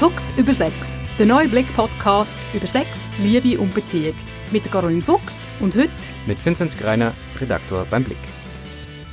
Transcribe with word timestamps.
Fuchs 0.00 0.32
über 0.38 0.54
Sex, 0.54 0.96
der 1.18 1.26
neue 1.26 1.46
Blick-Podcast 1.46 2.38
über 2.54 2.66
Sex, 2.66 3.10
Liebe 3.18 3.60
und 3.60 3.74
Beziehung. 3.74 4.14
Mit 4.50 4.64
Caroline 4.72 5.02
Fuchs 5.02 5.44
und 5.60 5.76
heute 5.76 5.90
mit 6.26 6.42
Vinzenz 6.42 6.74
Greiner, 6.74 7.12
Redaktor 7.38 7.84
beim 7.84 8.04
Blick. 8.04 8.16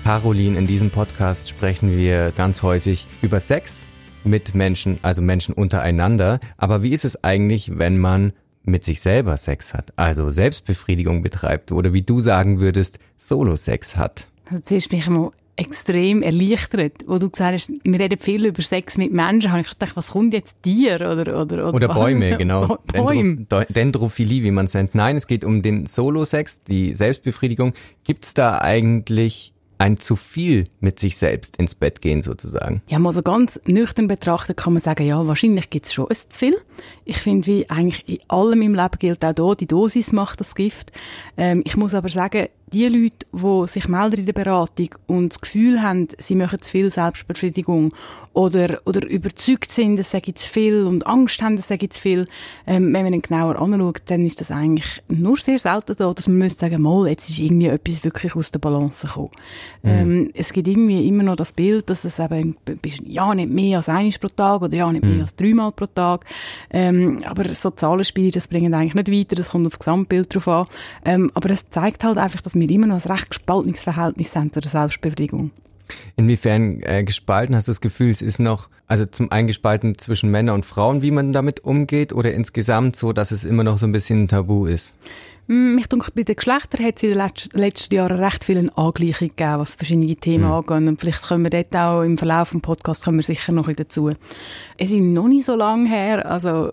Caroline, 0.06 0.58
in 0.58 0.66
diesem 0.66 0.90
Podcast 0.90 1.50
sprechen 1.50 1.98
wir 1.98 2.32
ganz 2.32 2.64
häufig 2.64 3.06
über 3.22 3.42
Sex 3.42 3.86
mit 4.24 4.56
Menschen, 4.56 4.98
also 5.02 5.22
Menschen 5.22 5.54
untereinander. 5.54 6.40
Aber 6.56 6.84
wie 6.84 6.94
ist 6.94 7.04
es 7.04 7.22
eigentlich, 7.22 7.78
wenn 7.78 7.98
man 7.98 8.32
mit 8.64 8.86
sich 8.86 9.02
selber 9.02 9.36
Sex 9.36 9.74
hat, 9.74 9.92
also 9.98 10.30
Selbstbefriedigung 10.30 11.22
betreibt 11.22 11.74
oder 11.74 11.92
wie 11.92 12.04
du 12.04 12.22
sagen 12.22 12.62
würdest, 12.62 13.00
Solo-Sex 13.18 13.98
hat? 13.98 14.30
Also 14.50 14.64
zuerst 14.64 14.90
bin 14.90 15.00
ich 15.00 15.10
mal 15.10 15.32
extrem 15.58 16.22
erleichtert, 16.22 17.04
wo 17.08 17.18
du 17.18 17.30
gesagt 17.30 17.54
hast, 17.54 17.72
wir 17.84 18.00
reden 18.00 18.20
viel 18.20 18.46
über 18.46 18.62
Sex 18.62 18.98
mit 18.98 19.12
Menschen, 19.12 19.52
habe 19.52 19.62
ich 19.62 19.68
gedacht, 19.68 19.96
was 19.96 20.12
kommt 20.12 20.34
jetzt 20.34 20.62
Tier 20.62 20.96
oder 20.96 21.42
oder 21.42 21.42
oder, 21.42 21.74
oder 21.74 21.88
Bäume, 21.88 22.38
genau. 22.38 22.78
Bäume. 22.94 23.48
Dendrophilie, 23.76 24.44
wie 24.44 24.52
man 24.52 24.66
es 24.66 24.76
nennt. 24.76 24.94
Nein, 24.94 25.16
es 25.18 25.28
geht 25.28 25.44
um 25.44 25.64
den 25.64 25.88
Solo-Sex, 25.88 26.64
die 26.64 26.94
Selbstbefriedigung. 26.94 27.74
Gibt 28.04 28.24
es 28.24 28.34
da 28.36 28.60
eigentlich 28.60 29.54
ein 29.80 29.98
zu 29.98 30.16
viel 30.16 30.66
mit 30.80 31.00
sich 31.00 31.18
selbst 31.18 31.58
ins 31.58 31.76
Bett 31.76 32.02
gehen 32.02 32.22
sozusagen? 32.22 32.82
Ja, 32.88 33.00
mal 33.00 33.12
so 33.12 33.22
ganz 33.22 33.60
nüchtern 33.66 34.08
betrachtet 34.08 34.58
kann 34.58 34.74
man 34.74 34.82
sagen, 34.82 35.06
ja, 35.06 35.26
wahrscheinlich 35.28 35.70
gibt 35.70 35.88
es 35.88 35.94
schon 35.94 36.08
ein 36.10 36.16
zu 36.16 36.40
viel. 36.40 36.58
Ich 37.06 37.18
finde, 37.18 37.48
wie 37.48 37.70
eigentlich 37.70 38.08
in 38.08 38.20
allem 38.28 38.62
im 38.62 38.76
Leben 38.76 39.00
gilt 39.00 39.24
auch 39.24 39.34
hier, 39.36 39.56
die 39.56 39.68
Dosis 39.68 40.14
macht 40.14 40.40
das 40.40 40.56
Gift. 40.56 40.92
Ähm, 41.36 41.62
ich 41.66 41.78
muss 41.78 41.94
aber 41.94 42.10
sagen, 42.10 42.48
die 42.74 42.88
Leute, 42.88 43.26
die 43.32 43.68
sich 43.68 43.88
melden 43.88 44.20
in 44.20 44.26
der 44.26 44.34
Beratung 44.34 44.90
und 45.08 45.34
das 45.34 45.42
Gefühl 45.42 45.82
haben, 45.82 46.08
sie 46.18 46.36
machen 46.36 46.62
zu 46.62 46.70
viel 46.70 46.92
Selbstbefriedigung 46.92 47.94
oder, 48.34 48.82
oder 48.86 49.08
überzeugt 49.08 49.72
sind, 49.72 49.98
es 49.98 50.12
sei 50.12 50.20
zu 50.20 50.50
viel 50.50 50.84
und 50.84 51.08
Angst 51.08 51.42
haben, 51.42 51.56
es 51.56 51.70
sei 51.70 51.78
zu 51.78 52.02
viel, 52.02 52.28
ähm, 52.68 52.94
wenn 52.94 53.04
man 53.04 53.14
dann 53.14 53.22
genauer 53.22 53.60
anschaut, 53.60 54.02
dann 54.08 54.26
ist 54.26 54.42
das 54.42 54.52
eigentlich 54.52 55.02
nur 55.08 55.38
sehr 55.38 55.60
selten 55.60 55.96
so, 55.98 56.14
dass 56.14 56.28
man 56.28 56.38
müsste 56.38 56.62
sagen, 56.62 56.82
mal, 56.82 57.08
jetzt 57.08 57.30
ist 57.30 57.40
irgendwie 57.40 57.68
etwas 57.68 58.04
wirklich 58.04 58.36
aus 58.36 58.52
der 58.52 58.60
Balance 58.60 59.08
gekommen. 59.08 59.32
Mhm. 59.84 59.90
Ähm, 59.90 60.32
es 60.34 60.52
gibt 60.52 60.68
irgendwie 60.68 61.08
immer 61.08 61.24
noch 61.24 61.36
das 61.38 61.54
Bild, 61.54 61.90
dass 61.90 62.06
es 62.06 62.20
eben, 62.20 62.58
ja, 63.06 63.34
nicht 63.34 63.50
mehr 63.50 63.78
als 63.78 63.90
einmal 63.90 64.14
pro 64.20 64.28
Tag 64.28 64.62
oder 64.62 64.76
ja, 64.78 64.92
nicht 64.92 65.04
mehr 65.04 65.16
mhm. 65.16 65.22
als 65.22 65.36
dreimal 65.36 65.72
pro 65.72 65.86
Tag. 65.86 66.26
Ähm, 66.70 67.20
aber 67.26 67.54
so 67.54 67.72
Zahlenspiele, 67.72 68.32
das 68.32 68.48
bringen 68.50 68.74
eigentlich 68.74 68.94
nicht 68.94 69.12
weiter, 69.12 69.36
das 69.36 69.50
kommt 69.50 69.66
aufs 69.68 69.80
Gesamtbild 69.80 70.36
drauf 70.36 70.48
an. 70.48 70.68
Ähm, 71.06 71.32
aber 71.34 71.50
es 71.50 71.70
zeigt 71.70 72.04
halt 72.04 72.18
einfach, 72.18 72.42
dass 72.42 72.57
wir 72.60 72.70
immer 72.70 72.88
noch 72.88 73.04
ein 73.04 73.12
recht 73.12 73.30
gespaltenes 73.30 73.84
Verhältnis 73.84 74.36
haben 74.36 74.52
zur 74.52 74.64
Selbstbefriedigung. 74.64 75.52
Inwiefern 76.16 76.82
äh, 76.82 77.04
gespalten 77.04 77.56
hast 77.56 77.68
du 77.68 77.72
das 77.72 77.82
Gefühl, 77.82 78.12
es 78.12 78.22
ist 78.22 78.40
noch, 78.40 78.70
also 78.88 79.06
zum 79.06 79.32
einen 79.32 79.48
gespalten 79.48 79.98
zwischen 79.98 80.30
Männern 80.30 80.56
und 80.56 80.66
Frauen, 80.66 81.02
wie 81.02 81.12
man 81.12 81.32
damit 81.32 81.62
umgeht, 81.62 82.14
oder 82.14 82.34
insgesamt 82.34 82.96
so, 82.96 83.14
dass 83.14 83.32
es 83.32 83.46
immer 83.46 83.64
noch 83.64 83.78
so 83.78 83.88
ein 83.88 83.92
bisschen 83.92 84.24
ein 84.24 84.28
Tabu 84.28 84.66
ist? 84.66 84.98
Hm, 85.48 85.76
mich 85.76 85.88
denke, 85.88 86.12
bei 86.14 86.24
den 86.24 86.36
Geschlechtern 86.36 86.86
hat 86.86 86.98
es 86.98 87.04
in 87.04 87.14
den 87.14 87.30
letzten 87.54 87.96
Jahren 87.96 88.20
recht 88.20 88.44
viel 88.44 88.70
Angleichung 88.76 89.30
gegeben, 89.30 89.60
was 89.60 89.76
verschiedene 89.76 90.16
Themen 90.16 90.46
mhm. 90.46 90.52
angeht. 90.52 90.90
Und 90.90 91.00
vielleicht 91.00 91.24
können 91.24 91.44
wir 91.44 91.50
dort 91.50 91.74
auch 91.76 92.02
im 92.02 92.18
Verlauf 92.18 92.52
des 92.52 92.62
Podcasts 92.62 93.06
kommen 93.06 93.18
wir 93.18 93.24
sicher 93.24 93.54
noch 93.54 93.70
ein 93.70 93.76
dazu. 93.76 94.12
Es 94.78 94.92
ist 94.92 95.00
noch 95.00 95.28
nicht 95.30 95.46
so 95.46 95.56
lange 95.56 95.90
her, 95.90 96.30
also 96.30 96.72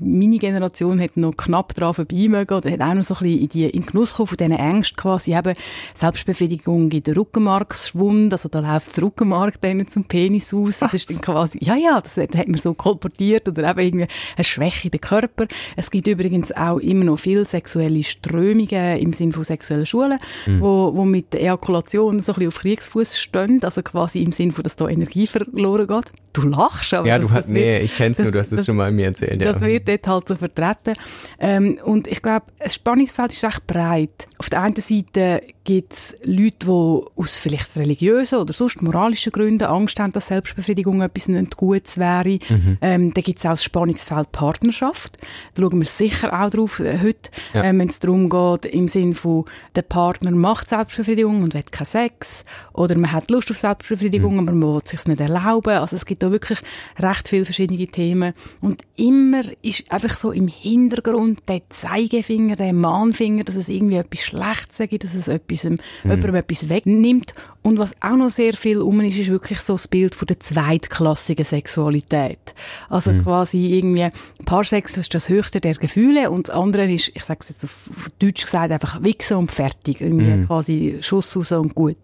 meine 0.00 0.38
Generation 0.38 1.00
hat 1.00 1.16
noch 1.16 1.36
knapp 1.36 1.74
dran 1.74 1.94
vorbei 1.94 2.26
mögen 2.28 2.54
oder 2.54 2.70
hat 2.70 2.80
auch 2.80 2.94
noch 2.94 3.02
so 3.04 3.14
ein 3.14 3.20
bisschen 3.20 3.40
in, 3.40 3.48
die, 3.48 3.64
in 3.64 3.86
Genuss 3.86 4.10
gekommen 4.10 4.26
von 4.26 4.36
diesen 4.36 4.52
Ängsten 4.52 4.96
quasi 4.96 5.34
eben 5.34 5.54
Selbstbefriedigung 5.94 6.90
in 6.90 7.02
der 7.02 7.16
Rückenmarksschwund, 7.16 8.32
also 8.32 8.48
da 8.48 8.58
läuft 8.58 8.88
das 8.88 9.02
Rückenmark 9.02 9.60
dann 9.60 9.86
zum 9.88 10.04
Penis 10.04 10.52
aus. 10.52 10.80
Das 10.80 10.92
ist 10.92 11.10
dann 11.10 11.20
quasi, 11.20 11.58
ja, 11.62 11.76
ja, 11.76 12.00
das 12.00 12.16
hat, 12.16 12.36
hat 12.36 12.48
man 12.48 12.60
so 12.60 12.74
kolportiert 12.74 13.48
oder 13.48 13.70
eben 13.70 13.80
irgendwie 13.80 14.06
eine 14.36 14.44
Schwäche 14.44 14.90
der 14.90 15.00
Körper. 15.00 15.46
Es 15.76 15.90
gibt 15.90 16.06
übrigens 16.08 16.52
auch 16.52 16.78
immer 16.78 17.04
noch 17.04 17.18
viel 17.18 17.46
sexuelle 17.46 18.02
Strömungen 18.18 18.98
im 18.98 19.12
Sinne 19.12 19.32
von 19.32 19.44
sexuellen 19.44 19.86
Schulen, 19.86 20.18
mhm. 20.46 20.60
wo, 20.60 20.92
wo 20.94 21.04
mit 21.04 21.32
der 21.32 21.42
Ejakulation 21.42 22.20
so 22.20 22.32
ein 22.32 22.36
bisschen 22.36 22.48
auf 22.48 22.58
Kriegsfuß 22.58 23.18
stehen, 23.18 23.62
also 23.62 23.82
quasi 23.82 24.22
im 24.22 24.32
Sinne 24.32 24.52
von, 24.52 24.64
dass 24.64 24.76
da 24.76 24.88
Energie 24.88 25.26
verloren 25.26 25.86
geht. 25.86 26.12
Du 26.32 26.48
lachst, 26.48 26.92
aber 26.92 27.08
ja, 27.08 27.18
du 27.18 27.30
hast, 27.30 27.48
nee, 27.48 27.78
ich 27.80 27.96
kenn's 27.96 28.18
nur, 28.18 28.30
du 28.30 28.38
hast 28.38 28.52
es 28.52 28.66
schon 28.66 28.76
mal 28.76 28.92
mir 28.92 29.06
erzählt. 29.06 29.40
Das 29.42 29.60
ja. 29.60 29.66
wird 29.66 29.88
dort 29.88 30.06
halt 30.06 30.28
so 30.28 30.34
vertreten. 30.34 30.94
Ähm, 31.38 31.78
und 31.84 32.06
ich 32.06 32.20
glaube, 32.20 32.46
das 32.58 32.74
Spannungsfeld 32.74 33.32
ist 33.32 33.44
recht 33.44 33.66
breit. 33.66 34.26
Auf 34.38 34.50
der 34.50 34.62
einen 34.62 34.76
Seite 34.76 35.42
gibt 35.66 35.92
es 35.92 36.16
Leute, 36.24 36.66
die 36.66 37.20
aus 37.20 37.38
vielleicht 37.38 37.76
religiösen 37.76 38.38
oder 38.38 38.54
sonst 38.54 38.80
moralischen 38.80 39.32
Gründen 39.32 39.64
Angst 39.64 39.98
haben, 40.00 40.12
dass 40.12 40.28
Selbstbefriedigung 40.28 41.02
etwas 41.02 41.28
nicht 41.28 41.56
Gutes 41.56 41.98
wäre. 41.98 42.38
Mhm. 42.48 42.78
Ähm, 42.80 43.12
dann 43.12 43.24
gibt 43.24 43.40
es 43.40 43.44
auch 43.44 43.50
das 43.50 43.64
Spannungsfeld 43.64 44.32
Partnerschaft. 44.32 45.18
Da 45.54 45.62
schauen 45.62 45.78
wir 45.78 45.86
sicher 45.86 46.32
auch 46.32 46.50
drauf 46.50 46.80
äh, 46.80 46.98
heute, 47.02 47.30
ja. 47.52 47.64
ähm, 47.64 47.80
wenn 47.80 47.88
es 47.88 47.98
darum 47.98 48.30
geht, 48.30 48.66
im 48.72 48.88
Sinn 48.88 49.12
von, 49.12 49.44
der 49.74 49.82
Partner 49.82 50.30
macht 50.30 50.68
Selbstbefriedigung 50.68 51.42
und 51.42 51.52
will 51.52 51.64
keinen 51.64 51.86
Sex 51.86 52.44
oder 52.72 52.96
man 52.96 53.12
hat 53.12 53.30
Lust 53.30 53.50
auf 53.50 53.58
Selbstbefriedigung, 53.58 54.34
mhm. 54.34 54.40
aber 54.40 54.52
man 54.52 54.74
will 54.74 54.80
es 54.84 54.90
sich 54.90 55.04
nicht 55.06 55.20
erlauben. 55.20 55.74
Also 55.74 55.96
es 55.96 56.06
gibt 56.06 56.22
da 56.22 56.30
wirklich 56.30 56.60
recht 56.98 57.28
viele 57.28 57.44
verschiedene 57.44 57.86
Themen. 57.88 58.34
Und 58.60 58.82
immer 58.94 59.42
ist 59.62 59.90
einfach 59.90 60.16
so 60.16 60.30
im 60.30 60.46
Hintergrund 60.46 61.40
der 61.48 61.62
Zeigefinger, 61.68 62.54
der 62.54 62.72
Mahnfinger, 62.72 63.42
dass 63.42 63.56
es 63.56 63.68
irgendwie 63.68 63.96
etwas 63.96 64.20
Schlechtes 64.20 64.88
gibt, 64.88 65.02
dass 65.04 65.14
es 65.14 65.26
etwas, 65.26 65.55
mhm. 65.64 65.78
jemandem 66.02 66.34
etwas 66.34 66.68
wegnimmt. 66.68 67.32
Und 67.66 67.80
was 67.80 67.96
auch 68.00 68.14
noch 68.14 68.30
sehr 68.30 68.52
viel 68.52 68.78
um 68.78 69.00
ist, 69.00 69.18
ist 69.18 69.28
wirklich 69.28 69.58
so 69.58 69.72
das 69.72 69.88
Bild 69.88 70.14
von 70.14 70.26
der 70.26 70.38
zweitklassigen 70.38 71.44
Sexualität. 71.44 72.54
Also 72.88 73.10
mhm. 73.10 73.24
quasi 73.24 73.76
irgendwie 73.76 74.08
Paarsex 74.44 74.96
ist 74.96 75.12
das 75.12 75.28
höchste 75.28 75.60
der 75.60 75.74
Gefühle 75.74 76.30
und 76.30 76.46
das 76.48 76.54
andere 76.54 76.88
ist, 76.92 77.10
ich 77.12 77.24
sage 77.24 77.40
es 77.42 77.48
jetzt 77.48 77.64
auf 77.64 77.90
Deutsch 78.20 78.44
gesagt, 78.44 78.70
einfach 78.70 79.02
wichsen 79.02 79.38
und 79.38 79.50
fertig. 79.50 80.00
Irgendwie 80.00 80.26
mhm. 80.26 80.46
quasi 80.46 80.98
Schuss 81.00 81.36
raus 81.36 81.50
und 81.50 81.74
gut. 81.74 81.96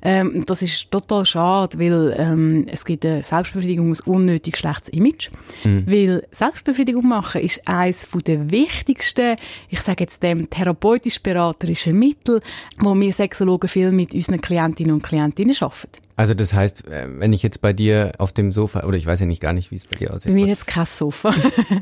Ähm, 0.00 0.44
das 0.46 0.62
ist 0.62 0.92
total 0.92 1.26
schade, 1.26 1.80
weil 1.80 2.14
ähm, 2.16 2.66
es 2.70 2.84
gibt 2.84 3.04
eine 3.04 3.24
Selbstbefriedigung 3.24 3.90
ein 3.90 3.98
unnötig 4.04 4.58
schlechtes 4.58 4.90
Image. 4.90 5.30
Mhm. 5.64 5.90
Weil 5.90 6.22
Selbstbefriedigung 6.30 7.08
machen 7.08 7.40
ist 7.40 7.66
eines 7.66 8.06
der 8.26 8.48
wichtigsten, 8.52 9.34
ich 9.70 9.80
sage 9.80 10.04
jetzt 10.04 10.22
dem 10.22 10.48
therapeutisch-beraterischen 10.48 11.98
Mittel, 11.98 12.40
wo 12.78 12.94
wir 12.94 13.12
Sexologen 13.12 13.68
viel 13.68 13.90
mit 13.90 14.14
unseren 14.14 14.40
Klientinnen 14.40 14.99
und 14.99 14.99
Klientinnen 15.02 15.56
arbeiten. 15.60 16.00
Also 16.20 16.34
das 16.34 16.52
heißt, 16.52 16.86
äh, 16.86 17.06
wenn 17.08 17.32
ich 17.32 17.42
jetzt 17.42 17.62
bei 17.62 17.72
dir 17.72 18.12
auf 18.18 18.30
dem 18.32 18.52
Sofa, 18.52 18.84
oder 18.84 18.98
ich 18.98 19.06
weiß 19.06 19.20
ja 19.20 19.26
nicht 19.26 19.40
gar 19.40 19.54
nicht, 19.54 19.70
wie 19.70 19.76
es 19.76 19.86
bei 19.86 19.96
dir 19.96 20.12
aussieht. 20.12 20.30
Bei 20.30 20.34
mir 20.34 20.48
jetzt 20.48 20.66
kein 20.66 20.84
Sofa. 20.84 21.32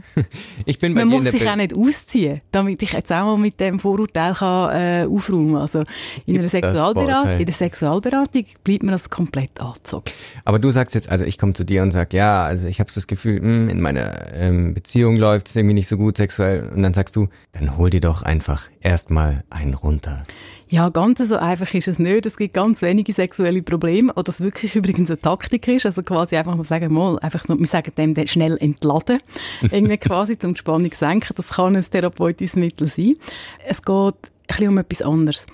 ich 0.65 0.79
bin 0.79 0.95
bei 0.95 1.05
Man 1.05 1.09
muss 1.09 1.25
sich 1.25 1.43
Be 1.43 1.51
auch 1.51 1.57
nicht 1.57 1.77
ausziehen, 1.77 2.41
damit 2.53 2.81
ich 2.81 2.93
jetzt 2.93 3.11
auch 3.11 3.25
mal 3.25 3.37
mit 3.37 3.59
dem 3.59 3.81
Vorurteil 3.81 4.35
kann, 4.35 4.71
äh, 4.71 5.07
aufräumen 5.11 5.57
Also 5.57 5.83
in 6.25 6.39
einer 6.39 6.49
Sexualberatung, 6.49 7.41
in 7.41 7.47
der 7.47 7.55
Sexualberatung 7.55 8.45
bleibt 8.63 8.85
man 8.85 8.93
das 8.93 9.11
komplett 9.11 9.61
angezogen. 9.61 10.05
Aber 10.45 10.61
du 10.61 10.71
sagst 10.71 10.95
jetzt, 10.95 11.09
also 11.09 11.25
ich 11.25 11.37
komme 11.37 11.55
zu 11.55 11.65
dir 11.65 11.83
und 11.83 11.91
sag, 11.91 12.15
ja, 12.15 12.45
also 12.45 12.69
ich 12.69 12.79
habe 12.79 12.93
das 12.95 13.09
Gefühl, 13.09 13.41
mh, 13.41 13.43
hm, 13.43 13.69
in 13.71 13.81
meiner 13.81 14.33
ähm, 14.35 14.73
Beziehung 14.73 15.17
läuft 15.17 15.49
es 15.49 15.57
irgendwie 15.57 15.75
nicht 15.75 15.89
so 15.89 15.97
gut 15.97 16.17
sexuell. 16.17 16.69
Und 16.69 16.85
dann 16.85 16.95
sagst 16.95 17.17
du, 17.17 17.27
dann 17.51 17.77
hol 17.77 17.91
dir 17.91 18.01
doch 18.01 18.23
einfach 18.23 18.69
erstmal 18.81 19.43
einen 19.51 19.75
runter. 19.75 20.23
Ja, 20.71 20.91
ganz 20.91 21.19
so 21.19 21.37
einfach 21.37 21.73
ist 21.73 21.89
es 21.89 21.99
nicht. 21.99 22.27
Es 22.27 22.37
gibt 22.37 22.53
ganz 22.53 22.83
wenige 22.83 23.13
sexuelle 23.13 23.63
Probleme. 23.63 24.13
Oder 24.13 24.25
das 24.25 24.43
wirklich 24.43 24.77
übrigens 24.77 25.11
eine 25.11 25.19
Taktik 25.19 25.67
ist. 25.69 25.87
Also 25.87 26.03
quasi 26.03 26.37
einfach 26.37 26.57
mal 26.57 26.65
sagen, 26.65 26.93
mal, 26.93 27.19
einfach 27.21 27.49
nur, 27.49 27.59
wir 27.59 27.67
sagen 27.67 27.93
dem 27.97 28.27
schnell 28.27 28.59
entladen. 28.59 29.21
Irgendwie 29.63 29.97
quasi 29.97 30.39
zum 30.39 30.55
Spannung 30.57 30.93
senken. 30.93 31.33
Das 31.35 31.51
kann 31.53 31.75
ein 31.75 31.83
therapeutisches 31.83 32.57
Mittel 32.57 32.89
sein. 32.89 33.17
Es 33.67 33.83
geht 33.83 33.97
ein 33.97 34.47
bisschen 34.47 34.69
um 34.69 34.79
etwas 34.79 35.03
anderes. 35.03 35.47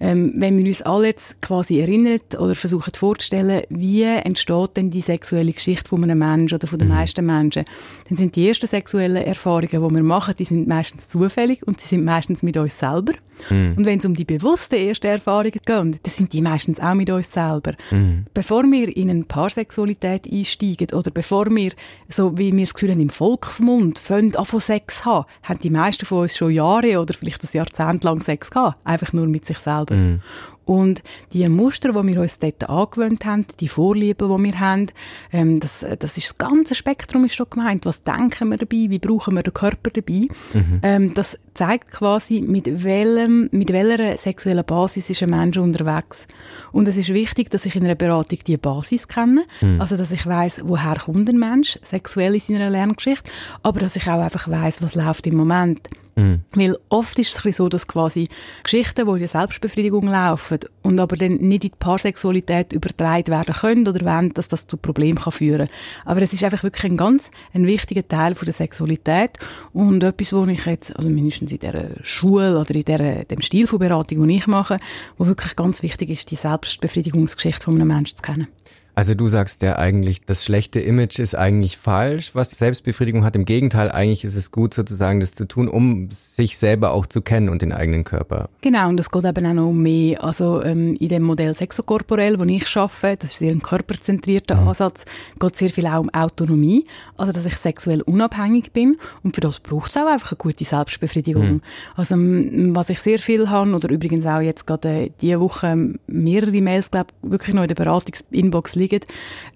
Ähm, 0.00 0.32
wenn 0.36 0.56
wir 0.56 0.64
uns 0.64 0.82
alle 0.82 1.08
jetzt 1.08 1.40
quasi 1.42 1.78
erinnern 1.78 2.20
oder 2.38 2.54
versuchen 2.54 2.94
vorzustellen, 2.94 3.62
wie 3.68 4.02
entsteht 4.02 4.76
denn 4.76 4.90
die 4.90 5.02
sexuelle 5.02 5.52
Geschichte 5.52 5.88
von 5.88 6.02
einem 6.02 6.18
Menschen 6.18 6.54
oder 6.54 6.66
von 6.66 6.78
den 6.78 6.88
mhm. 6.88 6.94
meisten 6.94 7.26
Menschen, 7.26 7.64
dann 8.08 8.16
sind 8.16 8.34
die 8.34 8.48
ersten 8.48 8.66
sexuellen 8.66 9.22
Erfahrungen, 9.22 9.68
die 9.68 9.78
wir 9.78 10.02
machen, 10.02 10.34
die 10.38 10.44
sind 10.44 10.66
meistens 10.66 11.08
zufällig 11.08 11.66
und 11.66 11.80
sie 11.80 11.88
sind 11.88 12.04
meistens 12.04 12.42
mit 12.42 12.56
uns 12.56 12.78
selber. 12.78 13.12
Mhm. 13.48 13.74
Und 13.76 13.86
wenn 13.86 13.98
es 13.98 14.04
um 14.04 14.14
die 14.14 14.24
bewussten 14.24 14.76
ersten 14.76 15.06
Erfahrungen 15.06 15.52
geht, 15.52 15.68
dann 15.68 15.98
sind 16.06 16.32
die 16.32 16.40
meistens 16.40 16.80
auch 16.80 16.94
mit 16.94 17.10
uns 17.10 17.32
selber. 17.32 17.74
Mhm. 17.90 18.26
Bevor 18.34 18.64
wir 18.64 18.94
in 18.96 19.10
eine 19.10 19.24
Paarsexualität 19.24 20.30
einsteigen 20.30 20.88
oder 20.92 21.10
bevor 21.10 21.46
wir, 21.46 21.72
so 22.08 22.36
wie 22.36 22.52
wir 22.52 22.64
das 22.64 22.74
Gefühl 22.74 22.90
haben, 22.90 23.00
im 23.00 23.10
Volksmund 23.10 23.98
fangen 23.98 24.36
an 24.36 24.44
von 24.44 24.60
Sex 24.60 25.04
haben, 25.04 25.26
haben 25.42 25.60
die 25.60 25.70
meisten 25.70 26.06
von 26.06 26.20
uns 26.22 26.36
schon 26.36 26.50
Jahre 26.50 27.00
oder 27.00 27.14
vielleicht 27.14 27.42
ein 27.42 27.48
Jahrzehnt 27.52 28.04
lang 28.04 28.20
Sex 28.22 28.50
gehabt. 28.50 28.78
Einfach 28.84 29.12
nur 29.12 29.26
mit 29.26 29.44
sich 29.44 29.58
selber. 29.58 29.89
Mhm. 29.90 30.20
Und 30.64 31.02
die 31.32 31.48
Muster, 31.48 31.92
die 31.92 32.08
wir 32.08 32.20
uns 32.20 32.38
dort 32.38 32.68
angewöhnt 32.68 33.24
haben, 33.24 33.46
die 33.58 33.68
Vorlieben, 33.68 34.36
die 34.36 34.44
wir 34.44 34.60
haben, 34.60 34.86
ähm, 35.32 35.60
das, 35.60 35.84
das 35.98 36.16
ist 36.16 36.30
das 36.30 36.38
ganze 36.38 36.74
Spektrum 36.74 37.24
ist 37.24 37.34
schon 37.34 37.46
gemeint. 37.50 37.86
Was 37.86 38.02
denken 38.02 38.50
wir 38.50 38.56
dabei? 38.56 38.86
Wie 38.88 38.98
brauchen 38.98 39.34
wir 39.34 39.42
den 39.42 39.52
Körper 39.52 39.90
dabei? 39.90 40.28
Mhm. 40.54 40.80
Ähm, 40.82 41.14
das 41.14 41.38
zeigt 41.54 41.90
quasi, 41.90 42.40
mit, 42.40 42.84
welchem, 42.84 43.48
mit 43.52 43.72
welcher 43.72 44.16
sexuellen 44.16 44.64
Basis 44.64 45.10
ist 45.10 45.22
ein 45.22 45.30
Mensch 45.30 45.56
unterwegs. 45.56 46.26
Und 46.72 46.88
es 46.88 46.96
ist 46.96 47.12
wichtig, 47.12 47.50
dass 47.50 47.66
ich 47.66 47.74
in 47.74 47.84
einer 47.84 47.96
Beratung 47.96 48.38
die 48.46 48.56
Basis 48.56 49.08
kenne. 49.08 49.44
Mhm. 49.60 49.80
Also, 49.80 49.96
dass 49.96 50.12
ich 50.12 50.24
weiß, 50.24 50.62
woher 50.64 50.96
kommt 50.96 51.28
ein 51.28 51.38
Mensch 51.38 51.78
sexuell 51.82 52.34
in 52.34 52.40
seiner 52.40 52.70
Lerngeschichte. 52.70 53.30
Aber 53.62 53.80
dass 53.80 53.96
ich 53.96 54.08
auch 54.08 54.20
einfach 54.20 54.48
weiß, 54.48 54.82
was 54.82 54.94
läuft 54.94 55.26
im 55.26 55.36
Moment. 55.36 55.88
Mhm. 56.16 56.40
Weil 56.52 56.78
oft 56.88 57.18
ist 57.18 57.44
es 57.44 57.56
so, 57.56 57.68
dass 57.68 57.86
quasi 57.86 58.28
Geschichten, 58.62 59.06
die 59.06 59.12
in 59.12 59.18
der 59.18 59.28
Selbstbefriedigung 59.28 60.06
laufen 60.06 60.59
und 60.82 60.98
aber 61.00 61.16
dann 61.16 61.36
nicht 61.36 61.64
in 61.64 61.70
die 61.70 61.76
Paarsexualität 61.78 62.72
übertragen 62.72 63.28
werden 63.28 63.54
können 63.54 63.86
oder 63.86 64.04
wollen, 64.04 64.32
dass 64.34 64.48
das 64.48 64.66
zu 64.66 64.76
Problemen 64.76 65.18
kann 65.18 65.32
führen 65.32 65.68
kann. 65.68 65.76
Aber 66.04 66.22
es 66.22 66.32
ist 66.32 66.42
einfach 66.42 66.62
wirklich 66.62 66.90
ein 66.90 66.96
ganz 66.96 67.30
ein 67.52 67.66
wichtiger 67.66 68.06
Teil 68.06 68.34
von 68.34 68.46
der 68.46 68.54
Sexualität 68.54 69.38
und 69.72 70.02
etwas, 70.02 70.32
wo 70.32 70.44
ich 70.46 70.64
jetzt, 70.66 70.94
also 70.96 71.08
mindestens 71.08 71.52
in 71.52 71.58
dieser 71.58 71.88
Schule 72.02 72.58
oder 72.58 72.74
in 72.74 72.84
dieser, 72.84 73.24
dem 73.24 73.40
Stil 73.40 73.66
von 73.66 73.78
Beratung, 73.78 74.20
den 74.20 74.30
ich 74.30 74.46
mache, 74.46 74.78
wo 75.18 75.26
wirklich 75.26 75.56
ganz 75.56 75.82
wichtig 75.82 76.10
ist, 76.10 76.30
die 76.30 76.36
Selbstbefriedigungsgeschichte 76.36 77.64
von 77.64 77.74
einem 77.74 77.88
Menschen 77.88 78.16
zu 78.16 78.22
kennen. 78.22 78.48
Also 78.94 79.14
du 79.14 79.28
sagst 79.28 79.62
ja 79.62 79.76
eigentlich, 79.76 80.22
das 80.22 80.44
schlechte 80.44 80.80
Image 80.80 81.18
ist 81.18 81.34
eigentlich 81.34 81.78
falsch, 81.78 82.34
was 82.34 82.50
Selbstbefriedigung 82.50 83.24
hat. 83.24 83.36
Im 83.36 83.44
Gegenteil, 83.44 83.90
eigentlich 83.90 84.24
ist 84.24 84.36
es 84.36 84.50
gut 84.50 84.74
sozusagen, 84.74 85.20
das 85.20 85.34
zu 85.34 85.46
tun, 85.46 85.68
um 85.68 86.10
sich 86.10 86.58
selber 86.58 86.92
auch 86.92 87.06
zu 87.06 87.22
kennen 87.22 87.48
und 87.48 87.62
den 87.62 87.72
eigenen 87.72 88.04
Körper. 88.04 88.48
Genau, 88.60 88.88
und 88.88 88.98
es 89.00 89.10
geht 89.10 89.24
eben 89.24 89.46
auch 89.46 89.54
noch 89.54 89.68
um 89.68 89.82
mehr. 89.82 90.22
Also 90.22 90.62
ähm, 90.62 90.94
in 90.98 91.08
dem 91.08 91.22
Modell 91.22 91.54
Sexokorporell, 91.54 92.38
wo 92.38 92.44
ich 92.44 92.76
arbeite, 92.76 93.18
das 93.18 93.32
ist 93.32 93.38
sehr 93.38 93.52
ein 93.52 93.62
körperzentrierter 93.62 94.56
mhm. 94.56 94.68
Ansatz, 94.68 95.04
geht 95.38 95.56
sehr 95.56 95.70
viel 95.70 95.86
auch 95.86 96.00
um 96.00 96.10
Autonomie, 96.10 96.86
also 97.16 97.32
dass 97.32 97.46
ich 97.46 97.56
sexuell 97.56 98.02
unabhängig 98.02 98.72
bin 98.72 98.96
und 99.22 99.34
für 99.34 99.40
das 99.40 99.60
braucht 99.60 99.90
es 99.90 99.96
auch 99.96 100.06
einfach 100.06 100.32
eine 100.32 100.38
gute 100.38 100.64
Selbstbefriedigung. 100.64 101.52
Mhm. 101.52 101.62
Also 101.94 102.16
was 102.16 102.90
ich 102.90 103.00
sehr 103.00 103.18
viel 103.18 103.48
habe, 103.48 103.74
oder 103.74 103.90
übrigens 103.90 104.26
auch 104.26 104.40
jetzt 104.40 104.66
gerade 104.66 104.88
äh, 104.88 105.10
diese 105.20 105.40
Woche 105.40 105.94
mehrere 106.06 106.60
Mails, 106.60 106.90
glaube 106.90 107.08
wirklich 107.22 107.54
noch 107.54 107.62
in 107.62 107.68
der 107.68 107.74
Beratungsinbox 107.74 108.74
liegen, 108.80 109.00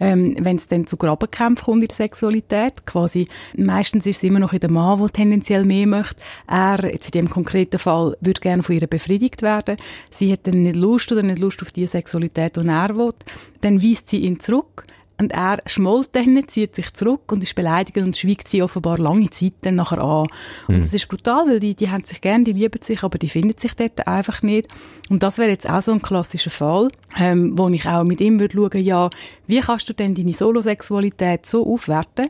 ähm, 0.00 0.36
wenn 0.38 0.56
es 0.56 0.68
dann 0.68 0.86
zu 0.86 0.96
Grabenkämpfen 0.96 1.64
kommt 1.64 1.82
in 1.82 1.88
der 1.88 1.96
Sexualität. 1.96 2.86
Quasi, 2.86 3.28
meistens 3.56 4.06
ist 4.06 4.18
es 4.18 4.22
immer 4.22 4.38
noch 4.38 4.52
in 4.52 4.60
der 4.60 4.70
Mann, 4.70 5.00
der 5.00 5.08
tendenziell 5.08 5.64
mehr 5.64 5.86
möchte. 5.86 6.22
Er, 6.46 6.92
jetzt 6.92 7.14
in 7.14 7.22
dem 7.22 7.30
konkreten 7.30 7.78
Fall, 7.78 8.16
würde 8.20 8.40
gerne 8.40 8.62
von 8.62 8.74
ihr 8.74 8.86
befriedigt 8.86 9.42
werden. 9.42 9.76
Sie 10.10 10.32
hat 10.32 10.46
dann 10.46 10.62
nicht 10.62 10.76
Lust 10.76 11.10
oder 11.10 11.22
nicht 11.22 11.38
Lust 11.38 11.62
auf 11.62 11.72
die 11.72 11.86
Sexualität, 11.86 12.56
die 12.56 12.66
er 12.66 12.96
will. 12.96 13.14
Dann 13.60 13.82
weist 13.82 14.08
sie 14.08 14.18
ihn 14.18 14.40
zurück 14.40 14.84
und 15.16 15.32
er 15.32 15.62
schmollt 15.66 16.10
dann, 16.12 16.48
zieht 16.48 16.74
sich 16.74 16.92
zurück 16.92 17.30
und 17.30 17.42
ist 17.42 17.54
beleidigt 17.54 17.98
und 17.98 18.16
schweigt 18.16 18.48
sie 18.48 18.62
offenbar 18.62 18.98
lange 18.98 19.30
Zeit 19.30 19.52
dann 19.60 19.76
nachher 19.76 20.02
an. 20.02 20.26
Und 20.66 20.76
mhm. 20.76 20.82
das 20.82 20.92
ist 20.92 21.08
brutal, 21.08 21.46
weil 21.46 21.60
die, 21.60 21.74
die 21.74 21.90
haben 21.90 22.04
sich 22.04 22.20
gern, 22.20 22.44
die 22.44 22.52
lieben 22.52 22.82
sich, 22.82 23.02
aber 23.04 23.18
die 23.18 23.28
finden 23.28 23.56
sich 23.56 23.74
dort 23.74 24.06
einfach 24.08 24.42
nicht. 24.42 24.68
Und 25.10 25.22
das 25.22 25.38
wäre 25.38 25.50
jetzt 25.50 25.68
auch 25.68 25.82
so 25.82 25.92
ein 25.92 26.02
klassischer 26.02 26.50
Fall, 26.50 26.90
ähm, 27.16 27.56
wo 27.56 27.68
ich 27.68 27.86
auch 27.86 28.02
mit 28.02 28.20
ihm 28.20 28.40
würde 28.40 28.56
schauen, 28.56 28.82
ja, 28.82 29.10
wie 29.46 29.60
kannst 29.60 29.88
du 29.88 29.92
denn 29.92 30.14
deine 30.14 30.32
Solosexualität 30.32 31.46
so 31.46 31.64
aufwerten? 31.64 32.28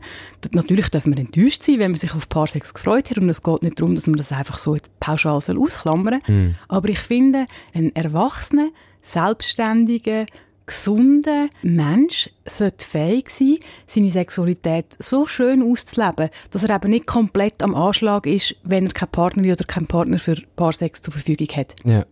Natürlich 0.51 0.89
dürfen 0.89 1.15
wir 1.15 1.19
enttäuscht 1.19 1.63
sein, 1.63 1.79
wenn 1.79 1.91
man 1.91 1.97
sich 1.97 2.13
auf 2.13 2.29
Paarsex 2.29 2.73
gefreut 2.73 3.09
hat 3.09 3.17
und 3.17 3.29
es 3.29 3.41
geht 3.41 3.63
nicht 3.63 3.79
darum, 3.79 3.95
dass 3.95 4.07
man 4.07 4.17
das 4.17 4.31
einfach 4.31 4.59
so 4.59 4.75
jetzt 4.75 4.99
pauschal 4.99 5.35
ausklammern 5.35 6.21
soll. 6.25 6.35
Mhm. 6.35 6.55
Aber 6.67 6.89
ich 6.89 6.99
finde, 6.99 7.45
ein 7.73 7.95
erwachsener, 7.95 8.69
selbstständiger, 9.01 10.25
gesunder 10.65 11.49
Mensch 11.61 12.29
sollte 12.45 12.85
fähig 12.85 13.29
sein, 13.29 13.57
seine 13.87 14.11
Sexualität 14.11 14.85
so 14.99 15.25
schön 15.25 15.61
auszuleben, 15.61 16.29
dass 16.51 16.63
er 16.63 16.75
eben 16.75 16.89
nicht 16.89 17.07
komplett 17.07 17.61
am 17.61 17.75
Anschlag 17.75 18.25
ist, 18.25 18.55
wenn 18.63 18.87
er 18.87 18.93
keine 18.93 19.11
Partnerin 19.11 19.51
oder 19.51 19.65
keinen 19.65 19.87
Partner 19.87 20.19
für 20.19 20.35
Paarsex 20.55 21.01
zur 21.01 21.13
Verfügung 21.13 21.47
hat. 21.55 21.75
Ja. 21.83 22.05